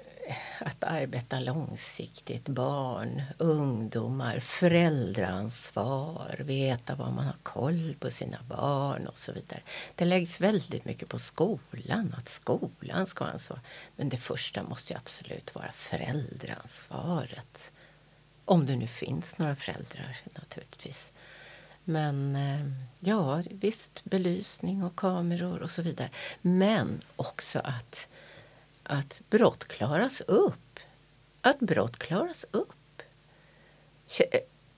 arbeta 0.86 1.40
långsiktigt, 1.40 2.48
barn, 2.48 3.22
ungdomar, 3.38 4.40
föräldraansvar, 4.40 6.36
veta 6.40 6.96
vad 6.96 7.14
man 7.14 7.26
har 7.26 7.38
koll 7.44 7.96
på 8.00 8.12
sina 8.12 8.38
barn 8.50 9.08
och 9.08 9.18
så 9.18 9.32
vidare. 9.32 9.60
Det 9.96 10.06
läggs 10.06 10.42
väldigt 10.42 10.86
mycket 10.86 11.10
på 11.10 11.20
skolan, 11.20 12.16
att 12.18 12.30
skolan 12.30 13.08
ska 13.08 13.24
ha 13.24 13.32
ansvar. 13.32 13.60
Men 13.96 14.10
det 14.10 14.18
första 14.18 14.64
måste 14.64 14.94
ju 14.94 14.98
absolut 14.98 15.56
vara 15.56 15.72
föräldraansvaret. 15.72 17.72
Om 18.46 18.66
det 18.66 18.76
nu 18.76 18.88
finns 18.88 19.38
några 19.38 19.56
föräldrar 19.56 20.18
naturligtvis. 20.36 21.12
Men 21.84 22.36
eh, 22.36 22.72
ja, 23.00 23.44
visst, 23.52 24.04
belysning 24.04 24.84
och 24.84 24.96
kameror 24.96 25.62
och 25.62 25.72
så 25.72 25.82
vidare. 25.82 26.10
Men 26.42 27.02
också 27.16 27.60
att, 27.60 28.08
att 28.86 29.22
brott 29.30 29.68
klaras 29.68 30.22
upp. 30.22 30.80
Att 31.42 31.60
brott 31.60 31.98
klaras 31.98 32.46
upp 32.52 33.02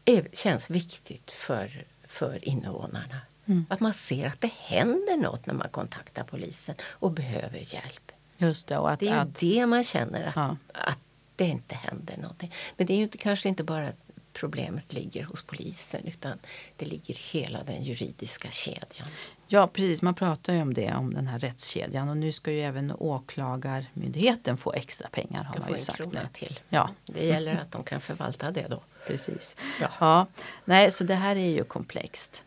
är, 0.05 0.27
känns 0.33 0.69
viktigt 0.69 1.31
för, 1.31 1.85
för 2.07 2.49
invånarna. 2.49 3.21
Mm. 3.45 3.65
Att 3.69 3.79
man 3.79 3.93
ser 3.93 4.27
att 4.27 4.41
det 4.41 4.51
händer 4.57 5.17
något 5.17 5.45
när 5.45 5.53
man 5.53 5.69
kontaktar 5.69 6.23
polisen 6.23 6.75
och 6.83 7.11
behöver 7.11 7.73
hjälp. 7.73 8.11
Just 8.37 8.67
det, 8.67 8.77
och 8.77 8.91
att, 8.91 8.99
Det 8.99 9.07
är 9.07 9.17
att 9.17 9.39
det 9.39 9.65
man 9.65 9.83
känner 9.83 10.25
att, 10.25 10.35
Ja. 10.35 10.57
att 10.73 10.99
det 11.35 11.45
inte 11.45 11.75
händer 11.75 12.17
någonting. 12.17 12.53
Men 12.77 12.87
det 12.87 12.93
är 12.93 12.97
ju 12.97 13.03
inte, 13.03 13.17
kanske 13.17 13.49
inte 13.49 13.63
bara 13.63 13.87
att 13.87 14.01
problemet 14.33 14.93
ligger 14.93 15.23
hos 15.23 15.41
polisen 15.43 16.07
utan 16.07 16.39
det 16.75 16.85
ligger 16.85 17.13
hela 17.13 17.63
den 17.63 17.83
juridiska 17.83 18.51
kedjan. 18.51 19.07
Ja, 19.47 19.67
precis. 19.67 20.01
Man 20.01 20.13
pratar 20.15 20.53
ju 20.53 20.61
om 20.61 20.73
det, 20.73 20.93
om 20.93 21.13
den 21.13 21.27
här 21.27 21.39
rättskedjan. 21.39 22.09
Och 22.09 22.17
nu 22.17 22.31
ska 22.31 22.51
ju 22.51 22.61
även 22.61 22.91
åklagarmyndigheten 22.91 24.57
få 24.57 24.73
extra 24.73 25.09
pengar 25.09 25.43
har 25.43 25.51
Ska 25.51 25.59
man 25.59 25.67
få 25.67 25.73
ju 25.73 25.79
sagt 25.79 26.05
nu. 26.11 26.19
till. 26.33 26.59
Ja, 26.69 26.89
Det 27.05 27.25
gäller 27.25 27.55
att 27.55 27.71
de 27.71 27.83
kan 27.83 28.01
förvalta 28.01 28.51
det 28.51 28.67
då. 28.69 28.83
precis. 29.07 29.55
Ja. 29.81 29.89
Ja, 29.99 30.27
nej, 30.65 30.91
så 30.91 31.03
det 31.03 31.15
här 31.15 31.35
är 31.35 31.49
ju 31.49 31.63
komplext. 31.63 32.43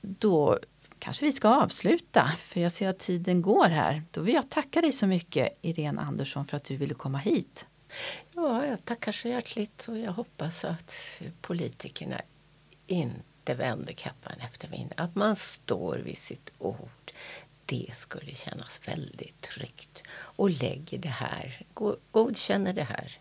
Då 0.00 0.58
kanske 0.98 1.24
vi 1.24 1.32
ska 1.32 1.48
avsluta, 1.62 2.32
för 2.38 2.60
jag 2.60 2.72
ser 2.72 2.88
att 2.88 2.98
tiden 2.98 3.42
går 3.42 3.68
här. 3.68 4.02
Då 4.10 4.20
vill 4.20 4.34
jag 4.34 4.50
tacka 4.50 4.80
dig 4.80 4.92
så 4.92 5.06
mycket, 5.06 5.58
Irene 5.62 6.00
Andersson, 6.00 6.46
för 6.46 6.56
att 6.56 6.64
du 6.64 6.76
ville 6.76 6.94
komma 6.94 7.18
hit. 7.18 7.66
Ja, 8.34 8.66
jag 8.66 8.84
tackar 8.84 9.12
så 9.12 9.28
hjärtligt 9.28 9.86
och 9.88 9.98
jag 9.98 10.12
hoppas 10.12 10.64
att 10.64 11.20
politikerna 11.40 12.20
inte 12.86 13.20
vänder 13.54 13.92
kappan 13.92 14.40
efter 14.40 14.68
vinden. 14.68 14.98
Att 14.98 15.14
man 15.14 15.36
står 15.36 15.96
vid 15.96 16.18
sitt 16.18 16.52
ord. 16.58 17.12
det 17.66 17.90
skulle 17.94 18.34
kännas 18.34 18.80
väldigt 18.84 19.42
tryggt. 19.42 20.02
Och 20.12 20.50
lägger 20.50 20.98
det 20.98 21.08
här, 21.08 21.62
godkänner 22.12 22.72
det 22.72 22.82
här, 22.84 23.18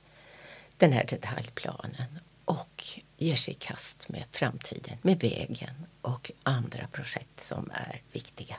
den 0.78 0.94
här 0.94 1.06
detaljplanen 1.06 2.20
och 2.46 2.84
ger 3.18 3.36
sig 3.36 3.54
i 3.54 3.58
kast 3.60 4.10
med 4.10 4.24
framtiden, 4.32 4.98
med 5.02 5.20
vägen 5.20 5.86
och 6.02 6.32
andra 6.44 6.88
projekt 6.88 7.40
som 7.40 7.72
är 7.74 8.02
viktiga. 8.12 8.56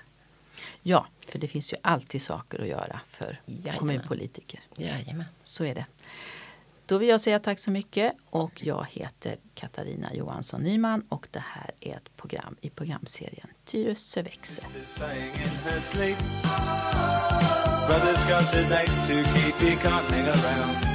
Ja, 0.82 1.06
för 1.28 1.38
det 1.38 1.48
finns 1.48 1.72
ju 1.72 1.76
alltid 1.82 2.22
saker 2.22 2.60
att 2.60 2.68
göra 2.68 3.00
för 3.06 3.40
Jajamän. 3.46 3.78
kommunpolitiker. 3.78 4.60
Jajamän. 4.76 5.24
Så 5.44 5.64
är 5.64 5.74
det. 5.74 5.86
Då 6.90 6.98
vill 6.98 7.08
jag 7.08 7.20
säga 7.20 7.38
tack 7.38 7.58
så 7.58 7.70
mycket 7.70 8.12
och 8.30 8.64
jag 8.64 8.86
heter 8.90 9.36
Katarina 9.54 10.14
Johansson 10.14 10.62
Nyman 10.62 11.02
och 11.08 11.28
det 11.30 11.44
här 11.46 11.70
är 11.80 11.96
ett 11.96 12.16
program 12.16 12.56
i 12.60 12.70
programserien 12.70 13.48
Tyresö 13.64 14.22
växer. 14.22 14.64
Ah, 16.44 17.88
brother's 17.88 18.28
got 18.28 18.54
a 18.54 18.68
date 18.68 18.86
to 18.86 19.24
keep, 19.34 19.62
you 19.62 19.76
can't 19.76 20.10
hang 20.10 20.26
around. 20.26 20.89